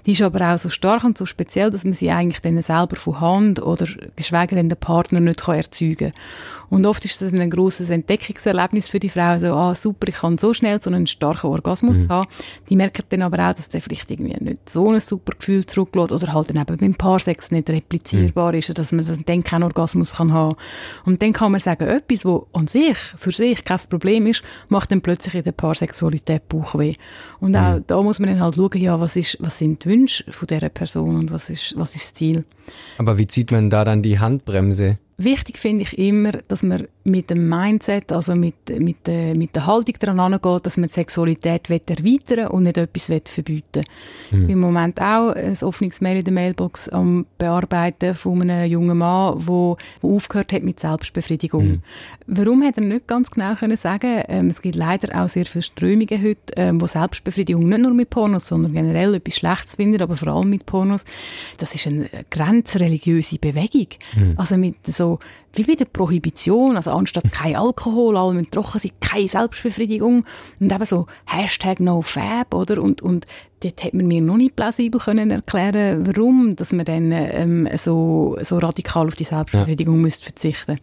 Die 0.06 0.12
ist 0.12 0.22
aber 0.22 0.54
auch 0.54 0.58
so 0.58 0.68
stark 0.68 1.04
und 1.04 1.18
so 1.18 1.26
speziell, 1.26 1.70
dass 1.70 1.84
man 1.84 1.94
sie 1.94 2.10
eigentlich 2.10 2.40
dann 2.40 2.60
selber 2.62 2.96
von 2.96 3.20
Hand 3.20 3.62
oder 3.62 3.86
geschweige 4.16 4.56
denn 4.56 4.68
der 4.68 4.76
Partner 4.76 5.20
nicht 5.20 5.42
kann 5.42 5.56
erzeugen 5.56 6.12
kann. 6.12 6.12
Und 6.70 6.86
oft 6.86 7.04
ist 7.04 7.20
das 7.20 7.32
ein 7.32 7.50
grosses 7.50 7.90
Entdeckungserlebnis 7.90 8.88
für 8.88 9.00
die 9.00 9.08
Frau. 9.08 9.38
So, 9.40 9.54
ah, 9.54 9.74
super, 9.74 10.08
ich 10.08 10.14
kann 10.14 10.38
so 10.38 10.54
schnell 10.54 10.80
so 10.80 10.88
einen 10.88 11.08
starken 11.10 11.48
Orgasmus 11.48 11.98
mhm. 11.98 12.08
haben. 12.08 12.28
Die 12.68 12.76
merken 12.76 13.04
dann 13.08 13.22
aber 13.22 13.50
auch, 13.50 13.54
dass 13.54 13.68
der 13.68 13.80
vielleicht 13.80 14.10
irgendwie 14.10 14.36
nicht 14.42 14.68
so 14.68 14.90
ein 14.90 15.00
super 15.00 15.32
Gefühl 15.36 15.66
zurücklässt 15.66 16.12
oder 16.12 16.32
halt 16.32 16.50
dann 16.50 16.56
eben 16.56 16.76
beim 16.76 16.94
Paarsex 16.94 17.50
nicht 17.50 17.68
replizierbar 17.68 18.52
mhm. 18.52 18.58
ist, 18.58 18.78
dass 18.78 18.92
man 18.92 19.06
dann 19.26 19.44
keinen 19.44 19.64
Orgasmus 19.64 20.14
kann 20.14 20.32
haben. 20.32 20.56
Und 21.04 21.22
dann 21.22 21.32
kann 21.32 21.52
man 21.52 21.60
sagen, 21.60 21.88
etwas, 21.88 22.24
was 22.24 22.42
an 22.52 22.66
sich, 22.66 22.98
für 23.16 23.32
sich 23.32 23.64
kein 23.64 23.80
Problem 23.88 24.26
ist, 24.26 24.42
macht 24.68 24.90
dann 24.92 25.00
plötzlich 25.00 25.34
in 25.34 25.44
der 25.44 25.52
Paarsexualität 25.52 26.48
Bauchweh. 26.48 26.94
Und 27.40 27.56
auch 27.56 27.76
mhm. 27.76 27.84
da 27.86 28.02
muss 28.02 28.18
man 28.18 28.30
dann 28.30 28.40
halt 28.40 28.56
schauen, 28.56 28.70
ja, 28.76 29.00
was 29.00 29.16
ist, 29.16 29.36
was 29.40 29.58
sind 29.58 29.84
die 29.84 29.90
Wünsche 29.90 30.24
von 30.32 30.46
dieser 30.46 30.68
Person 30.68 31.16
und 31.16 31.32
was 31.32 31.50
ist, 31.50 31.74
was 31.76 31.94
ist 31.94 32.06
das 32.06 32.14
Ziel. 32.14 32.44
Aber 32.98 33.18
wie 33.18 33.26
zieht 33.26 33.50
man 33.50 33.70
da 33.70 33.84
dann 33.84 34.02
die 34.02 34.18
Handbremse? 34.18 34.98
Wichtig 35.16 35.58
finde 35.58 35.82
ich 35.82 35.98
immer, 35.98 36.32
dass 36.48 36.62
man 36.62 36.88
mit 37.04 37.30
dem 37.30 37.48
Mindset, 37.48 38.12
also 38.12 38.34
mit, 38.34 38.56
mit, 38.78 39.08
äh, 39.08 39.34
mit 39.34 39.56
der 39.56 39.66
Haltung 39.66 39.94
daran 39.98 40.20
angeht, 40.20 40.66
dass 40.66 40.76
man 40.76 40.88
die 40.88 40.94
Sexualität 40.94 41.70
erweitern 41.70 42.48
und 42.48 42.64
nicht 42.64 42.76
etwas 42.76 43.10
verbieten 43.24 43.84
mhm. 44.30 44.50
Im 44.50 44.60
Moment 44.60 45.00
auch 45.00 45.30
ein 45.30 45.56
offenes 45.62 46.00
Mail 46.02 46.18
in 46.18 46.24
der 46.24 46.34
Mailbox 46.34 46.88
am 46.90 47.26
Bearbeiten 47.38 48.14
von 48.14 48.42
einem 48.42 48.70
jungen 48.70 48.98
Mann, 48.98 49.38
der 49.46 49.76
aufgehört 50.02 50.52
hat 50.52 50.62
mit 50.62 50.78
Selbstbefriedigung. 50.80 51.66
Mhm. 51.66 51.82
Warum 52.26 52.62
hat 52.62 52.76
er 52.76 52.84
nicht 52.84 53.06
ganz 53.06 53.30
genau 53.30 53.54
können 53.54 53.76
sagen? 53.76 54.22
Ähm, 54.28 54.48
es 54.48 54.60
gibt 54.60 54.76
leider 54.76 55.20
auch 55.20 55.28
sehr 55.28 55.46
viele 55.46 55.62
Strömungen 55.62 56.22
heute, 56.22 56.52
ähm, 56.56 56.80
wo 56.80 56.86
Selbstbefriedigung 56.86 57.66
nicht 57.68 57.80
nur 57.80 57.94
mit 57.94 58.10
Pornos, 58.10 58.46
sondern 58.46 58.74
generell 58.74 59.14
etwas 59.14 59.36
Schlechtes 59.36 59.74
finden, 59.76 60.02
aber 60.02 60.16
vor 60.16 60.28
allem 60.28 60.50
mit 60.50 60.66
Pornos. 60.66 61.04
Das 61.56 61.74
ist 61.74 61.86
eine 61.86 62.08
grenzreligiöse 62.30 63.38
Bewegung. 63.38 63.88
Mhm. 64.14 64.34
Also 64.36 64.56
mit 64.56 64.76
so 64.86 65.18
wie 65.54 65.64
bei 65.64 65.74
der 65.74 65.86
Prohibition, 65.86 66.76
also 66.76 66.90
anstatt 66.92 67.24
kein 67.32 67.56
Alkohol, 67.56 68.16
alle 68.16 68.34
müssen 68.34 68.50
trocken 68.50 68.78
sein, 68.78 68.92
keine 69.00 69.28
Selbstbefriedigung 69.28 70.24
und 70.60 70.72
eben 70.72 70.84
so 70.84 71.06
Hashtag 71.26 71.80
NoFab, 71.80 72.54
oder? 72.54 72.82
Und, 72.82 73.02
und 73.02 73.26
dort 73.60 73.84
hat 73.84 73.94
man 73.94 74.06
mir 74.06 74.20
noch 74.20 74.36
nicht 74.36 74.56
plausibel 74.56 75.00
können 75.00 75.30
erklären, 75.30 76.06
warum, 76.06 76.56
dass 76.56 76.72
man 76.72 76.84
dann 76.84 77.12
ähm, 77.12 77.68
so, 77.76 78.38
so 78.42 78.58
radikal 78.58 79.06
auf 79.06 79.16
die 79.16 79.24
Selbstbefriedigung 79.24 79.96
ja. 79.96 80.02
müsste 80.02 80.24
verzichten. 80.24 80.78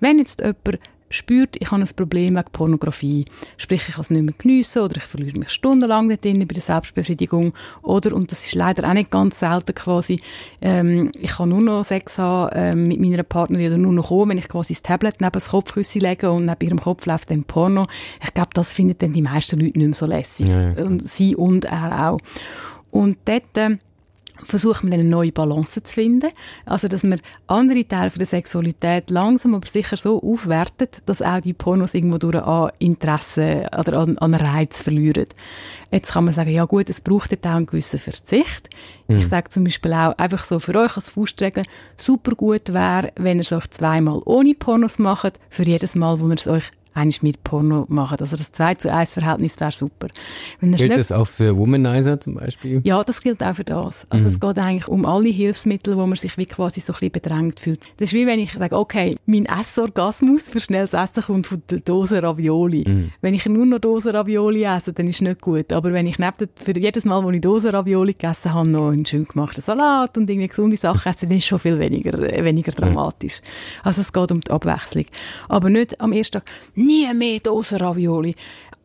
Wenn 0.00 0.18
jetzt 0.18 0.40
jemand 0.40 0.78
spürt, 1.10 1.56
ich 1.58 1.70
habe 1.70 1.82
ein 1.82 1.88
Problem 1.94 2.34
mit 2.34 2.52
Pornografie. 2.52 3.24
Sprich, 3.56 3.82
ich 3.88 3.94
kann 3.94 4.02
es 4.02 4.10
nicht 4.10 4.22
mehr 4.22 4.34
geniessen 4.38 4.82
oder 4.82 4.96
ich 4.96 5.02
verliere 5.02 5.38
mich 5.38 5.50
stundenlang 5.50 6.08
dort 6.08 6.24
drin 6.24 6.38
bei 6.38 6.54
der 6.54 6.62
Selbstbefriedigung. 6.62 7.52
Oder, 7.82 8.14
und 8.14 8.30
das 8.30 8.46
ist 8.46 8.54
leider 8.54 8.88
auch 8.88 8.94
nicht 8.94 9.10
ganz 9.10 9.40
selten 9.40 9.74
quasi, 9.74 10.20
ähm, 10.62 11.10
ich 11.18 11.32
kann 11.32 11.48
nur 11.48 11.60
noch 11.60 11.84
Sex 11.84 12.18
haben 12.18 12.50
ähm, 12.54 12.84
mit 12.84 13.00
meiner 13.00 13.22
Partnerin 13.24 13.66
oder 13.66 13.78
nur 13.78 13.92
noch 13.92 14.08
kommen, 14.08 14.30
wenn 14.30 14.38
ich 14.38 14.48
quasi 14.48 14.72
das 14.72 14.82
Tablet 14.82 15.20
neben 15.20 15.32
das 15.32 15.50
Kopfkissen 15.50 16.00
lege 16.00 16.30
und 16.30 16.46
neben 16.46 16.64
ihrem 16.64 16.80
Kopf 16.80 17.04
läuft 17.06 17.30
dann 17.30 17.44
Porno. 17.44 17.86
Ich 18.22 18.32
glaube, 18.32 18.50
das 18.54 18.72
finden 18.72 18.96
dann 18.98 19.12
die 19.12 19.22
meisten 19.22 19.58
Leute 19.58 19.78
nicht 19.78 19.86
mehr 19.86 19.94
so 19.94 20.06
lässig. 20.06 20.48
Ja, 20.48 20.72
ja, 20.72 20.84
und 20.84 21.06
sie 21.08 21.34
und 21.34 21.64
er 21.64 22.10
auch. 22.10 22.18
Und 22.90 23.18
dort, 23.24 23.56
äh, 23.56 23.78
versucht 24.44 24.82
man 24.82 24.92
eine 24.92 25.04
neue 25.04 25.32
Balance 25.32 25.82
zu 25.82 25.92
finden. 25.92 26.30
Also, 26.64 26.88
dass 26.88 27.02
man 27.02 27.20
andere 27.46 27.86
Teile 27.86 28.10
der 28.10 28.26
Sexualität 28.26 29.10
langsam 29.10 29.54
aber 29.54 29.66
sicher 29.66 29.96
so 29.96 30.22
aufwertet, 30.22 31.02
dass 31.06 31.22
auch 31.22 31.40
die 31.40 31.52
Pornos 31.52 31.94
irgendwo 31.94 32.18
durch 32.18 32.36
an 32.36 32.70
Interesse 32.78 33.68
oder 33.78 33.98
an, 33.98 34.18
an 34.18 34.34
Reiz 34.34 34.82
verlieren. 34.82 35.26
Jetzt 35.90 36.12
kann 36.12 36.24
man 36.24 36.34
sagen, 36.34 36.50
ja 36.50 36.64
gut, 36.64 36.88
es 36.88 37.00
braucht 37.00 37.32
auch 37.46 37.50
einen 37.50 37.66
gewissen 37.66 37.98
Verzicht. 37.98 38.68
Mhm. 39.08 39.18
Ich 39.18 39.26
sage 39.26 39.48
zum 39.48 39.64
Beispiel 39.64 39.92
auch, 39.92 40.16
einfach 40.18 40.44
so 40.44 40.60
für 40.60 40.76
euch 40.76 40.96
als 40.96 41.10
Faustregel, 41.10 41.64
super 41.96 42.32
gut 42.36 42.72
wäre, 42.72 43.12
wenn 43.16 43.38
ihr 43.38 43.42
es 43.42 43.52
euch 43.52 43.68
zweimal 43.70 44.22
ohne 44.24 44.54
Pornos 44.54 44.98
macht, 44.98 45.40
für 45.48 45.64
jedes 45.64 45.96
Mal, 45.96 46.20
wo 46.20 46.28
ihr 46.28 46.34
es 46.34 46.46
euch 46.46 46.70
eigentlich 46.94 47.22
mit 47.22 47.44
Porno 47.44 47.86
machen. 47.88 48.18
Also 48.20 48.36
das 48.36 48.52
2 48.52 48.74
zu 48.76 48.92
1 48.92 49.12
Verhältnis 49.12 49.58
wäre 49.60 49.72
super. 49.72 50.08
gilt 50.60 50.96
das 50.96 51.12
auch 51.12 51.26
für 51.26 51.56
Womanizer 51.56 52.18
zum 52.20 52.34
Beispiel? 52.34 52.80
Ja, 52.84 53.02
das 53.04 53.22
gilt 53.22 53.42
auch 53.42 53.54
für 53.54 53.64
das. 53.64 54.06
Also 54.10 54.28
mhm. 54.28 54.34
es 54.34 54.40
geht 54.40 54.58
eigentlich 54.58 54.88
um 54.88 55.06
alle 55.06 55.28
Hilfsmittel, 55.28 55.96
wo 55.96 56.06
man 56.06 56.16
sich 56.16 56.36
wie 56.36 56.46
quasi 56.46 56.80
so 56.80 56.92
ein 56.92 56.98
bisschen 56.98 57.12
bedrängt 57.12 57.60
fühlt. 57.60 57.80
Das 57.98 58.08
ist 58.08 58.14
wie 58.14 58.26
wenn 58.26 58.40
ich 58.40 58.52
sage, 58.52 58.76
okay, 58.76 59.16
mein 59.26 59.46
Essorgasmus 59.46 60.50
für 60.50 60.60
schnelles 60.60 60.92
Essen 60.92 61.22
kommt 61.22 61.46
von 61.46 61.62
der 61.70 61.80
Dose 61.80 62.22
Ravioli. 62.22 62.84
Mhm. 62.86 63.10
Wenn 63.20 63.34
ich 63.34 63.46
nur 63.46 63.66
noch 63.66 63.78
Dose 63.78 64.12
Ravioli 64.12 64.64
esse, 64.64 64.92
dann 64.92 65.06
ist 65.06 65.16
es 65.16 65.20
nicht 65.22 65.40
gut. 65.40 65.72
Aber 65.72 65.92
wenn 65.92 66.06
ich 66.06 66.18
neben, 66.18 66.48
für 66.56 66.76
jedes 66.76 67.04
Mal, 67.04 67.22
wo 67.22 67.30
ich 67.30 67.40
Dose 67.40 67.72
Ravioli 67.72 68.12
gegessen 68.12 68.52
habe, 68.52 68.68
noch 68.68 68.90
einen 68.90 69.06
schön 69.06 69.26
gemachten 69.26 69.62
Salat 69.62 70.16
und 70.16 70.28
irgendwie 70.28 70.48
gesunde 70.48 70.76
Sachen 70.76 71.10
esse, 71.10 71.26
dann 71.26 71.36
ist 71.36 71.44
es 71.44 71.48
schon 71.48 71.58
viel 71.58 71.78
weniger, 71.78 72.18
weniger 72.18 72.72
dramatisch. 72.72 73.40
Mhm. 73.40 73.80
Also 73.84 74.00
es 74.00 74.12
geht 74.12 74.32
um 74.32 74.40
die 74.40 74.50
Abwechslung. 74.50 75.06
Aber 75.48 75.70
nicht 75.70 76.00
am 76.00 76.12
ersten 76.12 76.40
Tag, 76.40 76.50
nie 76.80 77.12
mehr 77.14 77.40
Dosenravioli. 77.40 78.34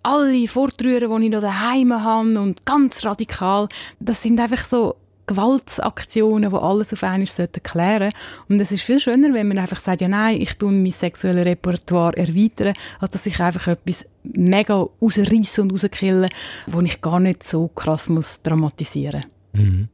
Alle 0.03 0.47
Fortrühren, 0.47 1.19
die 1.19 1.25
ich 1.25 1.31
noch 1.31 1.41
daheim 1.41 1.93
habe 1.93 2.39
und 2.39 2.65
ganz 2.65 3.03
radikal, 3.03 3.67
das 3.99 4.21
sind 4.21 4.39
einfach 4.39 4.63
so 4.63 4.95
Gewaltsaktionen, 5.27 6.51
die 6.51 6.55
alles 6.55 6.93
auf 6.93 7.03
einmal 7.03 7.25
klären 7.25 8.11
sollten. 8.11 8.17
Und 8.47 8.59
es 8.59 8.71
ist 8.71 8.83
viel 8.83 8.99
schöner, 8.99 9.33
wenn 9.33 9.47
man 9.47 9.57
einfach 9.57 9.79
sagt, 9.79 10.01
ja 10.01 10.07
nein, 10.07 10.39
ich 10.39 10.55
tue 10.57 10.71
mein 10.71 10.91
sexuelles 10.91 11.45
Repertoire 11.45 12.15
erweitern, 12.15 12.75
als 12.99 13.11
dass 13.11 13.25
ich 13.25 13.39
einfach 13.39 13.67
etwas 13.67 14.05
mega 14.23 14.87
rausreißen 15.01 15.63
und 15.63 15.71
rauskillen, 15.71 16.29
wo 16.67 16.81
ich 16.81 17.01
gar 17.01 17.19
nicht 17.19 17.43
so 17.43 17.67
krass 17.69 18.09
muss 18.09 18.41
dramatisieren. 18.43 19.25
Mhm. 19.53 19.87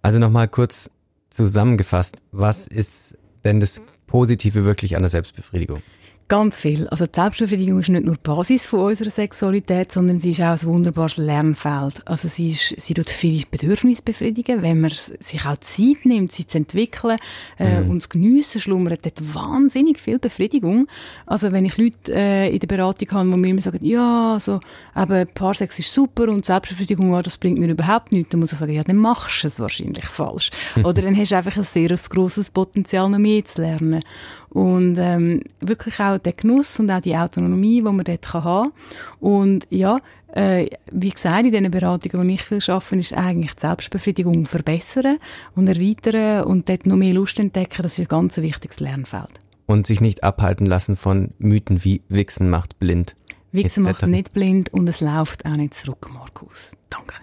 Also 0.00 0.18
nochmal 0.18 0.48
kurz 0.48 0.90
zusammengefasst, 1.28 2.16
was 2.32 2.66
ist 2.66 3.18
denn 3.44 3.60
das 3.60 3.82
Positive 4.06 4.64
wirklich 4.64 4.96
an 4.96 5.02
der 5.02 5.10
Selbstbefriedigung? 5.10 5.82
Ganz 6.28 6.60
viel. 6.60 6.86
Also 6.88 7.06
die 7.06 7.14
Selbstbefriedigung 7.14 7.80
ist 7.80 7.88
nicht 7.88 8.04
nur 8.04 8.16
die 8.16 8.20
Basis 8.22 8.66
von 8.66 8.80
unserer 8.80 9.08
Sexualität, 9.08 9.90
sondern 9.90 10.18
sie 10.18 10.32
ist 10.32 10.42
auch 10.42 10.50
ein 10.50 10.62
wunderbares 10.64 11.16
Lernfeld. 11.16 12.06
Also 12.06 12.28
sie, 12.28 12.50
ist, 12.50 12.74
sie 12.78 12.92
tut 12.92 13.08
viele 13.08 13.46
Bedürfnisse 13.50 14.02
befriedigen, 14.02 14.60
wenn 14.60 14.82
man 14.82 14.90
sich 14.90 15.46
auch 15.46 15.56
Zeit 15.56 16.04
nimmt, 16.04 16.32
sie 16.32 16.46
zu 16.46 16.58
entwickeln 16.58 17.16
äh, 17.58 17.80
mhm. 17.80 17.90
und 17.90 18.02
zu 18.02 18.10
geniessen, 18.10 18.60
schlummert 18.60 19.06
dort 19.06 19.34
wahnsinnig 19.34 19.98
viel 19.98 20.18
Befriedigung. 20.18 20.86
Also 21.24 21.50
wenn 21.50 21.64
ich 21.64 21.78
Leute 21.78 22.12
äh, 22.12 22.52
in 22.52 22.58
der 22.58 22.66
Beratung 22.66 23.10
habe, 23.10 23.30
die 23.30 23.36
mir 23.38 23.48
immer 23.48 23.62
sagen, 23.62 23.82
ja, 23.82 24.36
so, 24.38 24.60
eben 24.94 25.28
Paarsex 25.32 25.78
ist 25.78 25.94
super 25.94 26.28
und 26.28 26.44
Selbstbefriedigung, 26.44 27.10
ja, 27.10 27.22
das 27.22 27.38
bringt 27.38 27.58
mir 27.58 27.70
überhaupt 27.70 28.12
nichts, 28.12 28.32
dann 28.32 28.40
muss 28.40 28.52
ich 28.52 28.58
sagen, 28.58 28.74
ja, 28.74 28.82
dann 28.82 28.96
machst 28.96 29.44
du 29.44 29.46
es 29.46 29.60
wahrscheinlich 29.60 30.04
falsch. 30.04 30.50
Oder 30.84 31.00
dann 31.00 31.16
hast 31.16 31.32
du 31.32 31.36
einfach 31.38 31.56
ein 31.56 31.62
sehr 31.62 31.88
grosses 31.88 32.50
Potenzial, 32.50 33.08
noch 33.08 33.16
mehr 33.16 33.46
zu 33.46 33.62
lernen. 33.62 34.02
Und 34.50 34.96
ähm, 34.98 35.42
wirklich 35.60 36.00
auch 36.00 36.17
der 36.18 36.32
Genuss 36.32 36.78
und 36.80 36.90
auch 36.90 37.00
die 37.00 37.16
Autonomie, 37.16 37.76
die 37.76 37.82
man 37.82 38.04
dort 38.04 38.32
haben 38.32 38.70
kann. 38.70 38.72
Und 39.20 39.66
ja, 39.70 39.98
äh, 40.32 40.68
wie 40.92 41.10
gesagt, 41.10 41.46
in 41.46 41.52
diesen 41.52 41.70
Beratungen, 41.70 42.28
die 42.28 42.34
ich 42.34 42.42
viel 42.42 42.60
arbeite, 42.68 42.96
ist 42.96 43.14
eigentlich 43.14 43.54
die 43.54 43.60
Selbstbefriedigung 43.60 44.46
verbessern 44.46 45.18
und 45.54 45.68
erweitern 45.68 46.44
und 46.44 46.68
dort 46.68 46.86
noch 46.86 46.96
mehr 46.96 47.14
Lust 47.14 47.38
entdecken. 47.38 47.82
Das 47.82 47.92
ist 47.94 48.00
ein 48.00 48.08
ganz 48.08 48.36
wichtiges 48.36 48.80
Lernfeld. 48.80 49.40
Und 49.66 49.86
sich 49.86 50.00
nicht 50.00 50.24
abhalten 50.24 50.66
lassen 50.66 50.96
von 50.96 51.32
Mythen 51.38 51.84
wie 51.84 52.02
Wichsen 52.08 52.50
macht 52.50 52.78
blind. 52.78 53.16
Wichsen 53.52 53.82
macht 53.82 54.06
nicht 54.06 54.32
blind 54.32 54.72
und 54.72 54.88
es 54.88 55.00
läuft 55.00 55.46
auch 55.46 55.56
nicht 55.56 55.74
zurück, 55.74 56.10
Markus. 56.12 56.72
Danke. 56.90 57.14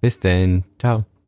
Bis 0.00 0.18
dann. 0.20 0.64
Ciao. 0.78 1.04